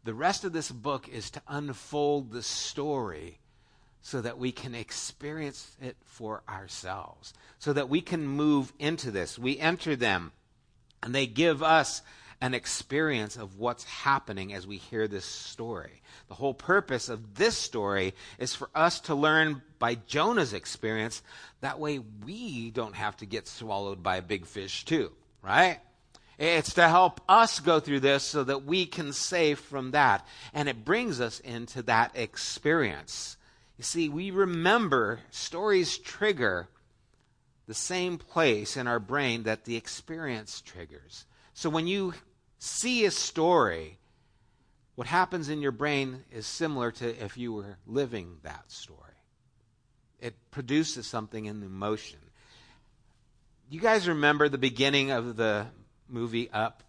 The 0.05 0.13
rest 0.15 0.43
of 0.43 0.53
this 0.53 0.71
book 0.71 1.07
is 1.07 1.29
to 1.29 1.41
unfold 1.47 2.31
the 2.31 2.41
story 2.41 3.37
so 4.01 4.21
that 4.21 4.39
we 4.39 4.51
can 4.51 4.73
experience 4.73 5.77
it 5.79 5.97
for 6.03 6.41
ourselves, 6.49 7.31
so 7.59 7.73
that 7.73 7.89
we 7.89 8.01
can 8.01 8.25
move 8.25 8.73
into 8.79 9.11
this. 9.11 9.37
We 9.37 9.59
enter 9.59 9.95
them, 9.95 10.31
and 11.03 11.13
they 11.13 11.27
give 11.27 11.61
us 11.61 12.01
an 12.41 12.53
experience 12.53 13.35
of 13.35 13.57
what's 13.57 13.83
happening 13.83 14.53
as 14.53 14.65
we 14.65 14.77
hear 14.77 15.07
this 15.07 15.25
story. 15.25 16.01
The 16.29 16.35
whole 16.35 16.53
purpose 16.53 17.09
of 17.09 17.35
this 17.35 17.57
story 17.57 18.13
is 18.37 18.55
for 18.55 18.69
us 18.73 19.01
to 19.01 19.15
learn 19.15 19.61
by 19.77 19.95
Jonah's 19.95 20.53
experience. 20.53 21.21
That 21.61 21.79
way 21.79 21.99
we 21.99 22.71
don't 22.71 22.95
have 22.95 23.17
to 23.17 23.25
get 23.25 23.47
swallowed 23.47 24.01
by 24.01 24.17
a 24.17 24.21
big 24.21 24.45
fish, 24.45 24.85
too, 24.85 25.11
right? 25.41 25.79
It's 26.37 26.75
to 26.75 26.87
help 26.87 27.19
us 27.27 27.59
go 27.59 27.81
through 27.81 27.99
this 27.99 28.23
so 28.23 28.45
that 28.45 28.63
we 28.63 28.85
can 28.85 29.11
save 29.11 29.59
from 29.59 29.91
that. 29.91 30.25
And 30.53 30.69
it 30.69 30.85
brings 30.85 31.19
us 31.19 31.41
into 31.41 31.81
that 31.83 32.11
experience. 32.15 33.35
You 33.77 33.83
see, 33.83 34.07
we 34.07 34.31
remember 34.31 35.19
stories 35.31 35.97
trigger 35.97 36.69
the 37.67 37.73
same 37.73 38.17
place 38.17 38.77
in 38.77 38.87
our 38.87 38.99
brain 38.99 39.43
that 39.43 39.65
the 39.65 39.75
experience 39.75 40.61
triggers. 40.61 41.25
So 41.53 41.69
when 41.69 41.87
you 41.87 42.13
see 42.59 43.05
a 43.05 43.11
story, 43.11 43.97
what 44.95 45.07
happens 45.07 45.49
in 45.49 45.61
your 45.61 45.71
brain 45.71 46.23
is 46.31 46.45
similar 46.45 46.91
to 46.91 47.23
if 47.23 47.37
you 47.37 47.53
were 47.53 47.77
living 47.87 48.37
that 48.43 48.69
story. 48.69 48.99
It 50.19 50.35
produces 50.51 51.07
something 51.07 51.45
in 51.45 51.61
the 51.61 51.65
emotion. 51.65 52.19
You 53.69 53.79
guys 53.79 54.07
remember 54.07 54.49
the 54.49 54.57
beginning 54.57 55.11
of 55.11 55.37
the 55.37 55.67
movie 56.09 56.49
Up? 56.51 56.83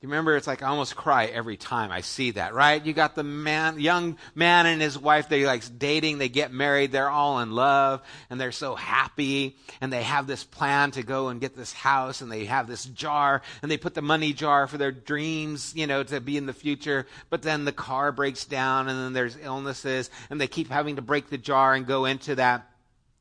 You 0.00 0.08
remember 0.08 0.34
it's 0.34 0.46
like 0.46 0.62
I 0.62 0.68
almost 0.68 0.96
cry 0.96 1.26
every 1.26 1.58
time 1.58 1.90
I 1.90 2.00
see 2.00 2.30
that, 2.30 2.54
right? 2.54 2.82
You 2.82 2.94
got 2.94 3.14
the 3.14 3.22
man, 3.22 3.78
young 3.78 4.16
man 4.34 4.64
and 4.64 4.80
his 4.80 4.98
wife, 4.98 5.28
they 5.28 5.44
like 5.44 5.62
dating, 5.78 6.16
they 6.16 6.30
get 6.30 6.52
married, 6.52 6.90
they're 6.90 7.10
all 7.10 7.40
in 7.40 7.50
love, 7.50 8.00
and 8.30 8.40
they're 8.40 8.50
so 8.50 8.74
happy, 8.74 9.58
and 9.82 9.92
they 9.92 10.02
have 10.02 10.26
this 10.26 10.42
plan 10.42 10.92
to 10.92 11.02
go 11.02 11.28
and 11.28 11.38
get 11.38 11.54
this 11.54 11.74
house, 11.74 12.22
and 12.22 12.32
they 12.32 12.46
have 12.46 12.66
this 12.66 12.86
jar, 12.86 13.42
and 13.60 13.70
they 13.70 13.76
put 13.76 13.92
the 13.92 14.00
money 14.00 14.32
jar 14.32 14.66
for 14.66 14.78
their 14.78 14.90
dreams, 14.90 15.74
you 15.76 15.86
know, 15.86 16.02
to 16.02 16.18
be 16.18 16.38
in 16.38 16.46
the 16.46 16.54
future, 16.54 17.06
but 17.28 17.42
then 17.42 17.66
the 17.66 17.72
car 17.72 18.10
breaks 18.10 18.46
down, 18.46 18.88
and 18.88 18.98
then 18.98 19.12
there's 19.12 19.36
illnesses, 19.42 20.08
and 20.30 20.40
they 20.40 20.48
keep 20.48 20.70
having 20.70 20.96
to 20.96 21.02
break 21.02 21.28
the 21.28 21.36
jar 21.36 21.74
and 21.74 21.86
go 21.86 22.06
into 22.06 22.36
that 22.36 22.69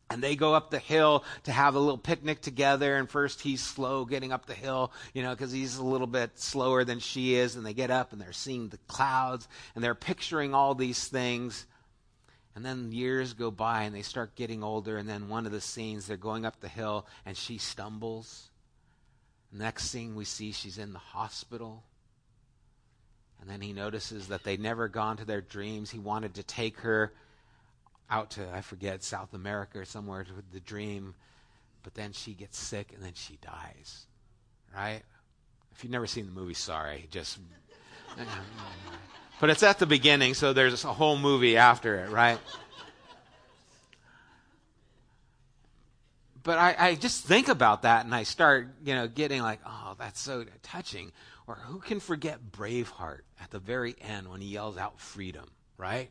and 0.10 0.24
they 0.24 0.36
go 0.36 0.56
up 0.56 0.72
the 0.72 0.80
hill 0.80 1.24
to 1.44 1.52
have 1.52 1.76
a 1.76 1.80
little 1.80 1.98
picnic 1.98 2.42
together. 2.42 2.98
And 2.98 3.10
first 3.10 3.42
he's 3.42 3.62
slow 3.62 4.06
getting 4.06 4.32
up 4.32 4.48
the 4.48 4.56
hill, 4.56 4.92
you 5.14 5.22
know, 5.22 5.32
because 5.32 5.52
he's 5.52 5.78
a 5.78 5.86
little 5.86 6.08
bit 6.08 6.40
slower 6.40 6.84
than 6.84 7.00
she 7.00 7.36
is. 7.36 7.56
And 7.56 7.66
they 7.66 7.74
get 7.74 7.92
up 7.92 8.12
and 8.12 8.20
they're 8.20 8.32
seeing 8.34 8.70
the 8.70 8.80
clouds 8.88 9.48
and 9.76 9.84
they're 9.84 9.96
picturing 9.96 10.54
all 10.56 10.74
these 10.74 11.08
things. 11.08 11.68
And 12.56 12.66
then 12.66 12.92
years 12.92 13.34
go 13.34 13.52
by 13.52 13.84
and 13.84 13.96
they 13.96 14.02
start 14.02 14.36
getting 14.36 14.64
older. 14.64 14.98
And 14.98 15.08
then 15.08 15.30
one 15.30 15.46
of 15.46 15.52
the 15.52 15.62
scenes, 15.62 16.08
they're 16.08 16.18
going 16.18 16.46
up 16.46 16.60
the 16.60 16.68
hill 16.68 17.06
and 17.26 17.38
she 17.38 17.60
stumbles. 17.60 18.50
Next 19.52 19.92
thing 19.92 20.16
we 20.16 20.26
see, 20.26 20.52
she's 20.52 20.80
in 20.80 20.94
the 20.94 21.00
hospital. 21.00 21.84
And 23.40 23.50
then 23.50 23.62
he 23.62 23.74
notices 23.74 24.28
that 24.28 24.44
they'd 24.44 24.60
never 24.60 24.88
gone 24.88 25.18
to 25.18 25.26
their 25.26 25.42
dreams. 25.42 25.92
He 25.92 26.00
wanted 26.00 26.34
to 26.36 26.44
take 26.44 26.80
her 26.80 27.14
out 28.10 28.32
to, 28.32 28.48
I 28.54 28.62
forget, 28.62 29.04
South 29.04 29.34
America 29.34 29.80
or 29.80 29.86
somewhere 29.86 30.24
to 30.24 30.32
the 30.52 30.60
dream. 30.60 31.16
But 31.84 31.94
then 31.94 32.12
she 32.12 32.34
gets 32.34 32.58
sick 32.58 32.92
and 32.94 33.04
then 33.04 33.14
she 33.14 33.38
dies. 33.42 34.06
Right? 34.76 35.02
If 35.72 35.84
you've 35.84 35.92
never 35.92 36.08
seen 36.08 36.26
the 36.26 36.32
movie, 36.32 36.54
sorry. 36.54 37.08
Just. 37.12 37.40
but 39.40 39.50
it's 39.50 39.64
at 39.64 39.80
the 39.80 39.86
beginning, 39.86 40.34
so 40.34 40.54
there's 40.54 40.84
a 40.84 40.94
whole 40.94 41.18
movie 41.18 41.58
after 41.58 42.04
it, 42.04 42.10
right? 42.10 42.40
But 46.44 46.58
I, 46.58 46.76
I 46.78 46.96
just 46.96 47.26
think 47.26 47.48
about 47.48 47.84
that 47.84 48.06
and 48.06 48.16
I 48.16 48.24
start, 48.24 48.70
you 48.84 48.96
know, 48.96 49.08
getting 49.08 49.42
like, 49.42 49.60
oh, 49.66 49.96
that's 50.00 50.20
so 50.20 50.46
touching. 50.64 51.12
Or 51.48 51.56
who 51.56 51.80
can 51.80 52.00
forget 52.00 52.52
Braveheart 52.52 53.22
at 53.42 53.52
the 53.52 53.60
very 53.60 53.96
end 54.02 54.30
when 54.30 54.42
he 54.42 54.48
yells 54.48 54.78
out 54.78 55.00
freedom, 55.00 55.46
right? 55.78 56.10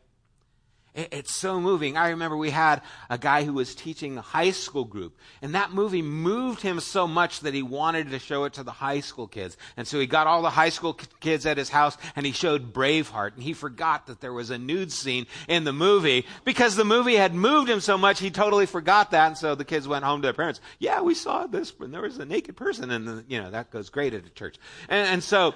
It's 1.11 1.33
so 1.33 1.59
moving. 1.61 1.97
I 1.97 2.09
remember 2.09 2.35
we 2.35 2.49
had 2.49 2.81
a 3.09 3.17
guy 3.17 3.43
who 3.43 3.53
was 3.53 3.73
teaching 3.73 4.15
the 4.15 4.21
high 4.21 4.51
school 4.51 4.83
group, 4.83 5.17
and 5.41 5.55
that 5.55 5.71
movie 5.71 6.01
moved 6.01 6.61
him 6.61 6.79
so 6.79 7.07
much 7.07 7.41
that 7.41 7.53
he 7.53 7.61
wanted 7.61 8.11
to 8.11 8.19
show 8.19 8.43
it 8.43 8.53
to 8.53 8.63
the 8.63 8.71
high 8.71 8.99
school 8.99 9.27
kids. 9.27 9.57
And 9.77 9.87
so 9.87 9.99
he 9.99 10.07
got 10.07 10.27
all 10.27 10.41
the 10.41 10.49
high 10.49 10.69
school 10.69 10.93
kids 11.19 11.45
at 11.45 11.57
his 11.57 11.69
house, 11.69 11.97
and 12.15 12.25
he 12.25 12.31
showed 12.31 12.73
Braveheart, 12.73 13.35
and 13.35 13.43
he 13.43 13.53
forgot 13.53 14.07
that 14.07 14.21
there 14.21 14.33
was 14.33 14.49
a 14.49 14.57
nude 14.57 14.91
scene 14.91 15.27
in 15.47 15.63
the 15.63 15.73
movie 15.73 16.25
because 16.43 16.75
the 16.75 16.85
movie 16.85 17.15
had 17.15 17.33
moved 17.33 17.69
him 17.69 17.79
so 17.79 17.97
much 17.97 18.19
he 18.19 18.31
totally 18.31 18.65
forgot 18.65 19.11
that. 19.11 19.27
And 19.27 19.37
so 19.37 19.55
the 19.55 19.65
kids 19.65 19.87
went 19.87 20.05
home 20.05 20.21
to 20.21 20.25
their 20.25 20.33
parents. 20.33 20.59
Yeah, 20.79 21.01
we 21.01 21.13
saw 21.13 21.47
this, 21.47 21.73
and 21.79 21.93
there 21.93 22.01
was 22.01 22.17
a 22.17 22.25
naked 22.25 22.57
person, 22.57 22.91
and 22.91 23.23
you 23.27 23.41
know 23.41 23.51
that 23.51 23.71
goes 23.71 23.89
great 23.89 24.13
at 24.13 24.25
a 24.25 24.29
church. 24.29 24.57
and, 24.89 25.07
and 25.07 25.23
so. 25.23 25.53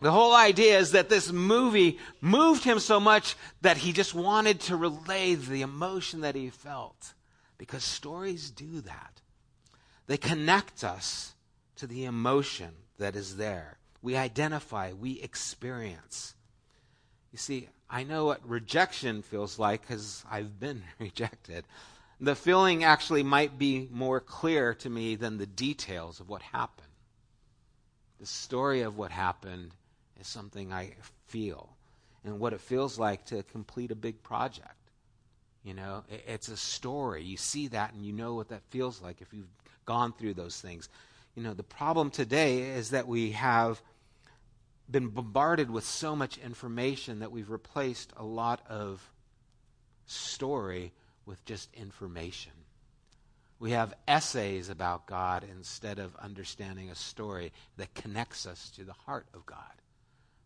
The 0.00 0.12
whole 0.12 0.34
idea 0.34 0.78
is 0.78 0.92
that 0.92 1.10
this 1.10 1.30
movie 1.30 1.98
moved 2.22 2.64
him 2.64 2.78
so 2.78 2.98
much 2.98 3.36
that 3.60 3.76
he 3.76 3.92
just 3.92 4.14
wanted 4.14 4.60
to 4.60 4.76
relay 4.76 5.34
the 5.34 5.60
emotion 5.60 6.22
that 6.22 6.34
he 6.34 6.48
felt. 6.48 7.12
Because 7.58 7.84
stories 7.84 8.50
do 8.50 8.80
that. 8.80 9.20
They 10.06 10.16
connect 10.16 10.82
us 10.82 11.34
to 11.76 11.86
the 11.86 12.06
emotion 12.06 12.70
that 12.98 13.14
is 13.14 13.36
there. 13.36 13.76
We 14.00 14.16
identify, 14.16 14.92
we 14.92 15.20
experience. 15.20 16.34
You 17.30 17.38
see, 17.38 17.68
I 17.90 18.04
know 18.04 18.24
what 18.24 18.48
rejection 18.48 19.20
feels 19.20 19.58
like 19.58 19.82
because 19.82 20.24
I've 20.30 20.58
been 20.58 20.82
rejected. 20.98 21.66
The 22.18 22.34
feeling 22.34 22.84
actually 22.84 23.22
might 23.22 23.58
be 23.58 23.88
more 23.90 24.20
clear 24.20 24.72
to 24.74 24.88
me 24.88 25.16
than 25.16 25.36
the 25.36 25.46
details 25.46 26.20
of 26.20 26.28
what 26.30 26.40
happened. 26.40 26.86
The 28.18 28.26
story 28.26 28.80
of 28.80 28.96
what 28.96 29.10
happened 29.10 29.72
is 30.20 30.28
something 30.28 30.72
I 30.72 30.92
feel 31.26 31.70
and 32.24 32.38
what 32.38 32.52
it 32.52 32.60
feels 32.60 32.98
like 32.98 33.24
to 33.26 33.42
complete 33.44 33.90
a 33.90 33.96
big 33.96 34.22
project. 34.22 34.74
You 35.64 35.74
know, 35.74 36.04
it's 36.26 36.48
a 36.48 36.56
story. 36.56 37.22
You 37.22 37.36
see 37.36 37.68
that 37.68 37.92
and 37.92 38.04
you 38.04 38.12
know 38.12 38.34
what 38.34 38.48
that 38.48 38.62
feels 38.70 39.02
like 39.02 39.20
if 39.20 39.32
you've 39.32 39.48
gone 39.84 40.12
through 40.12 40.34
those 40.34 40.60
things. 40.60 40.88
You 41.34 41.42
know, 41.42 41.54
the 41.54 41.62
problem 41.62 42.10
today 42.10 42.60
is 42.60 42.90
that 42.90 43.06
we 43.06 43.32
have 43.32 43.80
been 44.90 45.08
bombarded 45.08 45.70
with 45.70 45.84
so 45.84 46.16
much 46.16 46.38
information 46.38 47.20
that 47.20 47.30
we've 47.30 47.50
replaced 47.50 48.12
a 48.16 48.24
lot 48.24 48.60
of 48.68 49.10
story 50.06 50.92
with 51.26 51.44
just 51.44 51.72
information. 51.74 52.52
We 53.58 53.72
have 53.72 53.94
essays 54.08 54.70
about 54.70 55.06
God 55.06 55.44
instead 55.50 55.98
of 55.98 56.16
understanding 56.16 56.90
a 56.90 56.94
story 56.94 57.52
that 57.76 57.94
connects 57.94 58.46
us 58.46 58.70
to 58.70 58.84
the 58.84 58.94
heart 58.94 59.26
of 59.34 59.44
God 59.44 59.58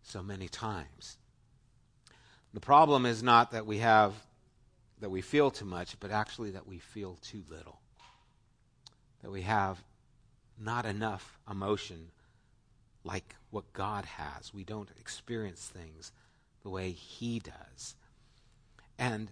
so 0.05 0.23
many 0.23 0.49
times. 0.49 1.19
The 2.53 2.61
problem 2.61 3.05
is 3.05 3.23
not 3.23 3.51
that 3.51 3.67
we 3.67 3.79
have 3.79 4.15
that 5.01 5.11
we 5.11 5.21
feel 5.21 5.51
too 5.51 5.65
much, 5.65 5.99
but 6.01 6.11
actually 6.11 6.53
that 6.53 6.67
we 6.67 6.79
feel 6.79 7.19
too 7.21 7.43
little. 7.51 7.81
That 9.23 9.31
we 9.31 9.43
have 9.43 9.83
not 10.59 10.87
enough 10.87 11.39
emotion 11.51 12.11
like 13.03 13.35
what 13.51 13.73
God 13.73 14.05
has. 14.05 14.55
We 14.55 14.65
don't 14.65 14.89
experience 14.99 15.67
things 15.67 16.13
the 16.63 16.71
way 16.71 16.91
He 16.93 17.41
does. 17.41 17.97
And 18.99 19.31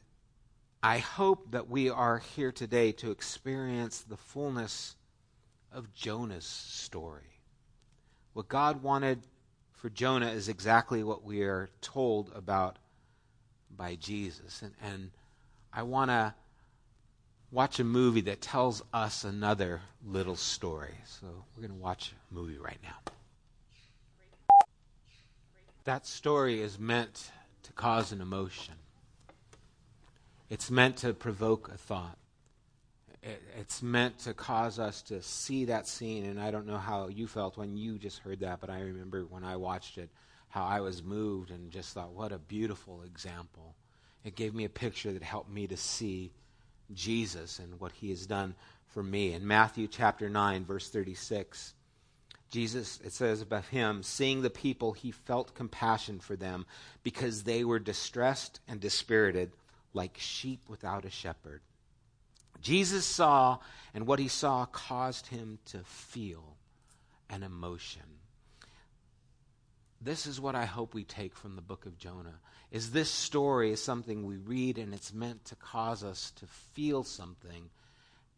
I 0.83 0.99
hope 0.99 1.53
that 1.53 1.71
we 1.71 1.89
are 1.89 2.19
here 2.19 2.51
today 2.51 2.93
to 2.93 3.13
experience 3.13 4.01
the 4.01 4.17
fullness 4.17 4.97
of 5.73 5.95
Jonah's 5.95 6.45
story. 6.45 7.41
What 8.33 8.49
God 8.49 8.83
wanted 8.83 9.21
for 9.83 9.91
Jonah 9.91 10.29
is 10.29 10.49
exactly 10.49 11.03
what 11.03 11.25
we 11.25 11.43
are 11.43 11.69
told 11.81 12.31
about 12.37 12.79
by 13.77 13.97
Jesus. 13.97 14.63
And, 14.63 14.73
and 14.81 15.11
I 15.73 15.83
want 15.83 16.13
to 16.13 16.35
watch 17.51 17.81
a 17.81 17.85
movie 17.85 18.21
that 18.21 18.41
tells 18.41 18.85
us 18.95 19.25
another 19.25 19.81
little 20.07 20.37
story. 20.37 20.95
So 21.05 21.27
we're 21.27 21.67
going 21.67 21.77
to 21.77 21.83
watch 21.83 22.13
a 22.31 22.35
movie 22.35 22.59
right 22.59 22.79
now. 22.81 23.13
That 25.83 26.07
story 26.07 26.61
is 26.61 26.79
meant 26.79 27.33
to 27.65 27.73
cause 27.73 28.13
an 28.13 28.21
emotion. 28.21 28.75
It's 30.49 30.71
meant 30.71 30.99
to 30.99 31.13
provoke 31.13 31.69
a 31.75 31.77
thought. 31.77 32.19
It's 33.23 33.83
meant 33.83 34.19
to 34.21 34.35
cause 34.35 34.79
us 34.79 35.03
to 35.03 35.23
see 35.23 35.67
that 35.67 35.87
scene. 35.87 36.25
And 36.25 36.41
I 36.41 36.51
don't 36.51 36.67
know 36.67 36.79
how 36.79 37.09
you 37.09 37.27
felt 37.27 37.57
when 37.57 37.77
you 37.77 37.99
just 37.99 38.19
heard 38.19 38.41
that, 38.41 38.61
but 38.61 38.71
I 38.71 38.81
remember 38.81 39.25
when 39.25 39.45
I 39.45 39.57
watched 39.57 39.99
it, 39.99 40.11
how 40.49 40.65
I 40.65 40.81
was 40.81 41.03
moved 41.03 41.51
and 41.51 41.71
just 41.71 41.95
thought, 41.95 42.13
what 42.13 42.33
a 42.33 42.39
beautiful 42.39 43.03
example. 43.03 43.75
It 44.25 44.37
gave 44.37 44.55
me 44.55 44.65
a 44.65 44.71
picture 44.71 45.13
that 45.13 45.23
helped 45.23 45.51
me 45.51 45.67
to 45.69 45.77
see 45.77 46.33
Jesus 46.93 47.59
and 47.59 47.81
what 47.81 47.93
he 47.93 48.11
has 48.11 48.27
done 48.27 48.55
for 48.89 49.03
me. 49.03 49.33
In 49.33 49.47
Matthew 49.47 49.89
chapter 49.89 50.29
9, 50.29 50.65
verse 50.65 50.89
36, 50.91 51.75
Jesus, 52.51 53.01
it 53.03 53.13
says 53.13 53.41
about 53.41 53.65
him, 53.67 54.03
seeing 54.03 54.43
the 54.43 54.51
people, 54.51 54.93
he 54.93 55.11
felt 55.11 55.55
compassion 55.55 56.19
for 56.21 56.37
them 56.37 56.67
because 57.03 57.45
they 57.45 57.65
were 57.65 57.79
distressed 57.79 58.61
and 58.69 58.79
dispirited 58.79 59.53
like 59.95 60.19
sheep 60.19 60.61
without 60.69 61.05
a 61.05 61.11
shepherd. 61.11 61.63
Jesus 62.63 63.05
saw, 63.05 63.59
and 63.93 64.07
what 64.07 64.19
he 64.19 64.29
saw 64.29 64.65
caused 64.67 65.27
him 65.27 65.59
to 65.67 65.81
feel 65.85 66.57
an 67.29 67.43
emotion. 67.43 68.03
This 70.01 70.27
is 70.27 70.41
what 70.41 70.55
I 70.55 70.65
hope 70.65 70.95
we 70.95 71.05
take 71.05 71.37
from 71.37 71.57
the 71.57 71.63
book 71.63 71.87
of 71.87 71.99
Jonah. 71.99 72.41
Is 72.71 72.91
this 72.91 73.11
story 73.11 73.71
is 73.71 73.83
something 73.83 74.25
we 74.25 74.37
read 74.37 74.79
and 74.79 74.95
it's 74.95 75.13
meant 75.13 75.45
to 75.47 75.57
cause 75.57 76.03
us 76.03 76.33
to 76.37 76.47
feel 76.47 77.05
something 77.05 77.71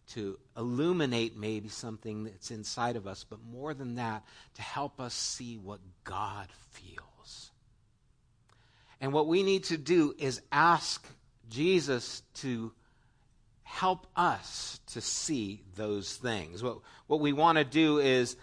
to 0.06 0.38
illuminate 0.56 1.36
maybe 1.36 1.68
something 1.68 2.24
that's 2.24 2.50
inside 2.50 2.96
of 2.96 3.06
us, 3.06 3.24
but 3.24 3.38
more 3.42 3.74
than 3.74 3.94
that, 3.94 4.24
to 4.54 4.62
help 4.62 5.00
us 5.00 5.14
see 5.14 5.56
what 5.56 5.80
God 6.04 6.48
feels. 6.70 7.50
And 9.00 9.12
what 9.12 9.26
we 9.26 9.42
need 9.42 9.64
to 9.64 9.78
do 9.78 10.14
is 10.18 10.40
ask 10.52 11.06
Jesus 11.48 12.22
to 12.34 12.72
help 13.84 14.06
us 14.16 14.80
to 14.86 14.98
see 14.98 15.60
those 15.76 16.16
things. 16.16 16.62
What, 16.62 16.78
what 17.06 17.20
we 17.20 17.34
want 17.34 17.58
to 17.58 17.64
do 17.64 17.98
is 17.98 18.34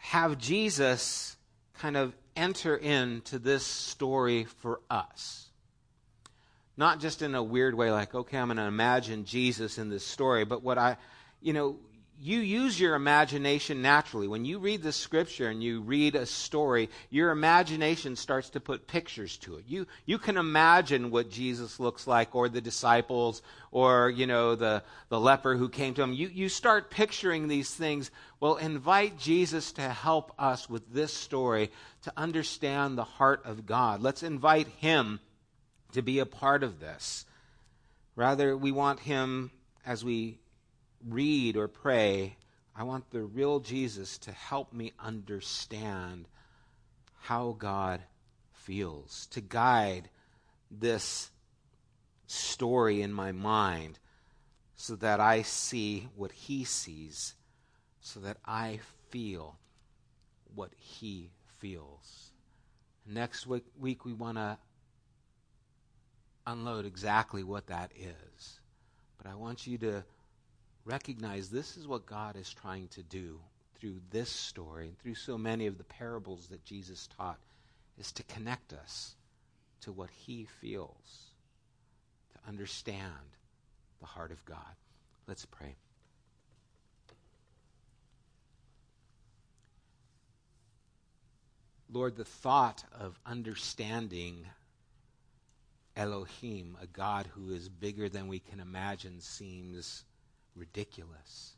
have 0.00 0.36
Jesus 0.36 1.34
kind 1.78 1.96
of 1.96 2.12
enter 2.36 2.76
into 2.76 3.38
this 3.38 3.64
story 3.64 4.44
for 4.44 4.82
us. 4.90 5.48
Not 6.76 7.00
just 7.00 7.22
in 7.22 7.34
a 7.34 7.42
weird 7.42 7.74
way, 7.74 7.90
like, 7.90 8.14
okay, 8.14 8.36
I'm 8.36 8.48
going 8.48 8.58
to 8.58 8.64
imagine 8.64 9.24
Jesus 9.24 9.78
in 9.78 9.88
this 9.88 10.04
story, 10.04 10.44
but 10.44 10.62
what 10.62 10.76
I, 10.76 10.98
you 11.40 11.54
know, 11.54 11.76
you 12.22 12.38
use 12.38 12.78
your 12.78 12.94
imagination 12.94 13.82
naturally. 13.82 14.28
When 14.28 14.44
you 14.44 14.58
read 14.58 14.82
the 14.82 14.92
scripture 14.92 15.48
and 15.48 15.62
you 15.62 15.80
read 15.80 16.14
a 16.14 16.24
story, 16.24 16.88
your 17.10 17.30
imagination 17.30 18.14
starts 18.14 18.50
to 18.50 18.60
put 18.60 18.86
pictures 18.86 19.36
to 19.38 19.56
it. 19.56 19.64
You, 19.66 19.86
you 20.06 20.18
can 20.18 20.36
imagine 20.36 21.10
what 21.10 21.30
Jesus 21.30 21.80
looks 21.80 22.06
like, 22.06 22.34
or 22.34 22.48
the 22.48 22.60
disciples, 22.60 23.42
or, 23.72 24.08
you 24.08 24.26
know, 24.26 24.54
the, 24.54 24.84
the 25.08 25.18
leper 25.18 25.56
who 25.56 25.68
came 25.68 25.94
to 25.94 26.02
him. 26.02 26.12
You, 26.12 26.28
you 26.28 26.48
start 26.48 26.90
picturing 26.90 27.48
these 27.48 27.74
things. 27.74 28.10
Well, 28.38 28.56
invite 28.56 29.18
Jesus 29.18 29.72
to 29.72 29.88
help 29.88 30.32
us 30.38 30.70
with 30.70 30.92
this 30.92 31.12
story 31.12 31.72
to 32.02 32.12
understand 32.16 32.96
the 32.96 33.04
heart 33.04 33.42
of 33.44 33.66
God. 33.66 34.00
Let's 34.00 34.22
invite 34.22 34.68
him 34.68 35.18
to 35.92 36.02
be 36.02 36.18
a 36.18 36.26
part 36.26 36.62
of 36.62 36.80
this. 36.80 37.24
Rather, 38.16 38.56
we 38.56 38.72
want 38.72 39.00
Him 39.00 39.50
as 39.86 40.04
we 40.04 40.38
read 41.08 41.56
or 41.56 41.68
pray. 41.68 42.36
I 42.74 42.84
want 42.84 43.10
the 43.10 43.22
real 43.22 43.60
Jesus 43.60 44.18
to 44.18 44.32
help 44.32 44.72
me 44.72 44.92
understand 44.98 46.26
how 47.20 47.54
God 47.58 48.02
feels, 48.52 49.26
to 49.32 49.40
guide 49.40 50.08
this 50.70 51.30
story 52.26 53.02
in 53.02 53.12
my 53.12 53.32
mind 53.32 53.98
so 54.74 54.96
that 54.96 55.20
I 55.20 55.42
see 55.42 56.08
what 56.16 56.32
He 56.32 56.64
sees, 56.64 57.34
so 58.00 58.20
that 58.20 58.38
I 58.44 58.80
feel 59.10 59.58
what 60.54 60.70
He 60.76 61.30
feels. 61.58 62.32
Next 63.06 63.46
week, 63.46 63.64
week 63.78 64.04
we 64.04 64.12
want 64.12 64.38
to 64.38 64.58
unload 66.46 66.86
exactly 66.86 67.42
what 67.42 67.66
that 67.68 67.92
is. 67.96 68.60
But 69.18 69.30
I 69.30 69.34
want 69.34 69.66
you 69.66 69.78
to 69.78 70.04
recognize 70.84 71.48
this 71.48 71.76
is 71.76 71.86
what 71.86 72.06
God 72.06 72.36
is 72.36 72.52
trying 72.52 72.88
to 72.88 73.02
do 73.02 73.38
through 73.78 74.00
this 74.10 74.30
story 74.30 74.88
and 74.88 74.98
through 74.98 75.14
so 75.14 75.36
many 75.36 75.66
of 75.66 75.78
the 75.78 75.84
parables 75.84 76.48
that 76.48 76.64
Jesus 76.64 77.08
taught 77.16 77.38
is 77.98 78.12
to 78.12 78.22
connect 78.24 78.72
us 78.72 79.14
to 79.82 79.92
what 79.92 80.10
he 80.10 80.46
feels, 80.60 81.30
to 82.32 82.48
understand 82.48 83.36
the 84.00 84.06
heart 84.06 84.30
of 84.30 84.44
God. 84.44 84.58
Let's 85.26 85.44
pray. 85.44 85.74
Lord, 91.92 92.16
the 92.16 92.24
thought 92.24 92.84
of 92.98 93.18
understanding 93.26 94.46
Elohim, 95.94 96.76
a 96.80 96.86
God 96.86 97.28
who 97.34 97.52
is 97.52 97.68
bigger 97.68 98.08
than 98.08 98.28
we 98.28 98.38
can 98.38 98.60
imagine, 98.60 99.20
seems 99.20 100.04
ridiculous. 100.54 101.54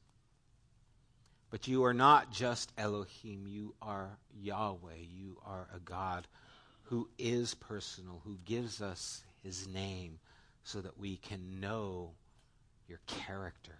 But 1.51 1.69
you 1.69 1.85
are 1.85 1.95
not 1.95 2.33
just 2.33 2.73
Elohim, 2.77 3.47
you 3.47 3.75
are 3.81 4.19
Yahweh. 4.41 5.03
You 5.09 5.39
are 5.47 5.69
a 5.75 5.79
God 5.79 6.27
who 6.85 7.09
is 7.19 7.55
personal, 7.55 8.21
who 8.25 8.39
gives 8.45 8.83
us 8.83 9.23
his 9.43 9.67
name 9.69 10.19
so 10.65 10.81
that 10.81 10.99
we 10.99 11.17
can 11.17 11.61
know 11.61 12.11
your 12.89 13.01
character. 13.07 13.79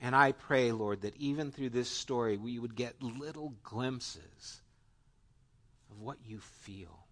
And 0.00 0.14
I 0.16 0.32
pray, 0.32 0.72
Lord, 0.72 1.02
that 1.02 1.16
even 1.16 1.50
through 1.52 1.70
this 1.70 1.88
story, 1.88 2.36
we 2.36 2.58
would 2.58 2.74
get 2.74 3.02
little 3.02 3.54
glimpses 3.62 4.60
of 5.90 6.00
what 6.00 6.18
you 6.24 6.38
feel 6.38 7.02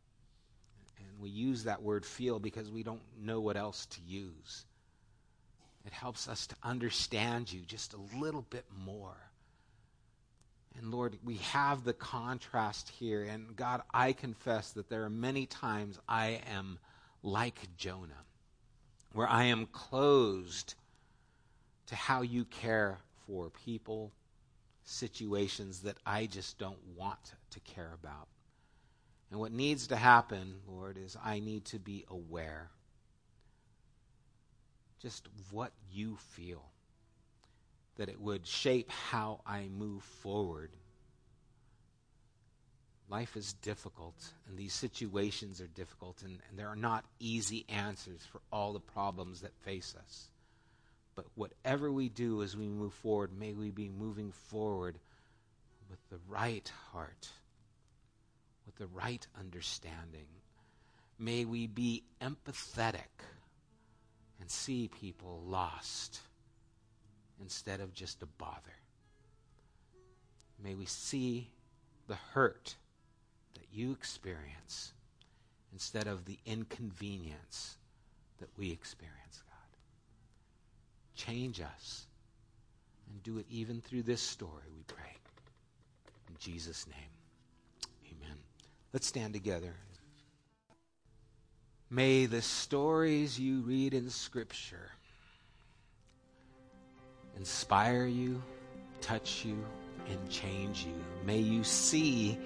And 1.00 1.20
we 1.20 1.30
use 1.30 1.64
that 1.64 1.82
word 1.82 2.04
feel 2.04 2.38
because 2.38 2.70
we 2.70 2.82
don't 2.82 3.02
know 3.18 3.40
what 3.40 3.56
else 3.56 3.86
to 3.86 4.00
use. 4.02 4.64
It 5.86 5.92
helps 5.92 6.28
us 6.28 6.46
to 6.48 6.56
understand 6.62 7.52
you 7.52 7.60
just 7.62 7.94
a 7.94 8.18
little 8.18 8.44
bit 8.50 8.66
more. 8.84 9.16
And 10.76 10.90
Lord, 10.90 11.18
we 11.24 11.36
have 11.36 11.84
the 11.84 11.92
contrast 11.92 12.90
here. 12.90 13.24
And 13.24 13.56
God, 13.56 13.82
I 13.92 14.12
confess 14.12 14.72
that 14.72 14.88
there 14.88 15.04
are 15.04 15.10
many 15.10 15.46
times 15.46 15.98
I 16.08 16.40
am 16.54 16.78
like 17.22 17.76
Jonah, 17.76 18.24
where 19.12 19.28
I 19.28 19.44
am 19.44 19.66
closed 19.66 20.74
to 21.86 21.96
how 21.96 22.22
you 22.22 22.44
care 22.44 22.98
for 23.26 23.50
people, 23.50 24.12
situations 24.84 25.80
that 25.80 25.96
I 26.06 26.26
just 26.26 26.58
don't 26.58 26.78
want 26.96 27.34
to 27.50 27.60
care 27.60 27.92
about. 27.94 28.28
And 29.30 29.40
what 29.40 29.52
needs 29.52 29.86
to 29.88 29.96
happen, 29.96 30.56
Lord, 30.66 30.98
is 30.98 31.16
I 31.22 31.40
need 31.40 31.64
to 31.66 31.78
be 31.78 32.04
aware 32.08 32.70
just 35.00 35.28
what 35.50 35.72
you 35.92 36.16
feel, 36.16 36.62
that 37.96 38.08
it 38.08 38.20
would 38.20 38.46
shape 38.46 38.90
how 38.90 39.40
I 39.46 39.68
move 39.68 40.02
forward. 40.02 40.70
Life 43.08 43.36
is 43.36 43.54
difficult, 43.54 44.14
and 44.48 44.56
these 44.56 44.72
situations 44.72 45.60
are 45.60 45.66
difficult, 45.66 46.22
and, 46.22 46.38
and 46.48 46.58
there 46.58 46.68
are 46.68 46.76
not 46.76 47.04
easy 47.18 47.64
answers 47.68 48.20
for 48.30 48.40
all 48.52 48.72
the 48.72 48.80
problems 48.80 49.40
that 49.40 49.56
face 49.64 49.94
us. 49.98 50.28
But 51.16 51.26
whatever 51.34 51.90
we 51.90 52.08
do 52.08 52.42
as 52.42 52.56
we 52.56 52.68
move 52.68 52.94
forward, 52.94 53.30
may 53.36 53.52
we 53.52 53.70
be 53.70 53.88
moving 53.88 54.30
forward 54.30 54.98
with 55.90 55.98
the 56.08 56.20
right 56.28 56.70
heart, 56.92 57.28
with 58.64 58.76
the 58.76 58.86
right 58.86 59.26
understanding. 59.38 60.26
May 61.18 61.44
we 61.44 61.66
be 61.66 62.04
empathetic 62.22 63.24
and 64.40 64.50
see 64.50 64.88
people 64.88 65.42
lost 65.46 66.20
instead 67.40 67.80
of 67.80 67.94
just 67.94 68.22
a 68.22 68.26
bother. 68.26 68.74
May 70.62 70.74
we 70.74 70.86
see 70.86 71.48
the 72.06 72.16
hurt 72.34 72.74
that 73.54 73.66
you 73.72 73.92
experience 73.92 74.92
instead 75.72 76.06
of 76.06 76.24
the 76.24 76.38
inconvenience 76.44 77.76
that 78.38 78.48
we 78.56 78.70
experience, 78.70 79.42
God. 79.48 79.78
Change 81.14 81.60
us 81.60 82.06
and 83.10 83.22
do 83.22 83.38
it 83.38 83.46
even 83.50 83.80
through 83.80 84.02
this 84.02 84.20
story, 84.20 84.64
we 84.74 84.82
pray. 84.86 85.16
In 86.28 86.34
Jesus' 86.38 86.86
name, 86.86 88.10
amen. 88.10 88.36
Let's 88.92 89.06
stand 89.06 89.34
together. 89.34 89.74
May 91.92 92.26
the 92.26 92.40
stories 92.40 93.38
you 93.38 93.62
read 93.62 93.94
in 93.94 94.10
Scripture 94.10 94.90
inspire 97.36 98.06
you, 98.06 98.40
touch 99.00 99.44
you, 99.44 99.58
and 100.08 100.30
change 100.30 100.84
you. 100.84 100.94
May 101.24 101.38
you 101.38 101.64
see 101.64 102.38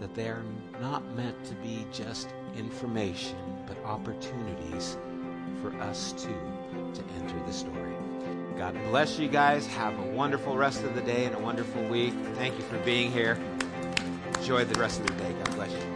that 0.00 0.16
they 0.16 0.26
are 0.28 0.42
not 0.80 1.04
meant 1.14 1.44
to 1.44 1.54
be 1.56 1.86
just 1.92 2.28
information, 2.56 3.36
but 3.68 3.78
opportunities 3.84 4.96
for 5.62 5.72
us 5.82 6.10
too 6.12 6.36
to 6.94 7.04
enter 7.20 7.38
the 7.46 7.52
story. 7.52 7.94
God 8.56 8.74
bless 8.88 9.16
you 9.16 9.28
guys. 9.28 9.64
Have 9.68 9.96
a 9.96 10.10
wonderful 10.10 10.56
rest 10.56 10.82
of 10.82 10.96
the 10.96 11.02
day 11.02 11.26
and 11.26 11.36
a 11.36 11.38
wonderful 11.38 11.84
week. 11.84 12.14
Thank 12.34 12.56
you 12.56 12.64
for 12.64 12.78
being 12.78 13.12
here. 13.12 13.38
Enjoy 14.38 14.64
the 14.64 14.80
rest 14.80 15.00
of 15.00 15.06
the 15.06 15.12
day. 15.14 15.32
God 15.32 15.54
bless 15.54 15.70
you. 15.70 15.95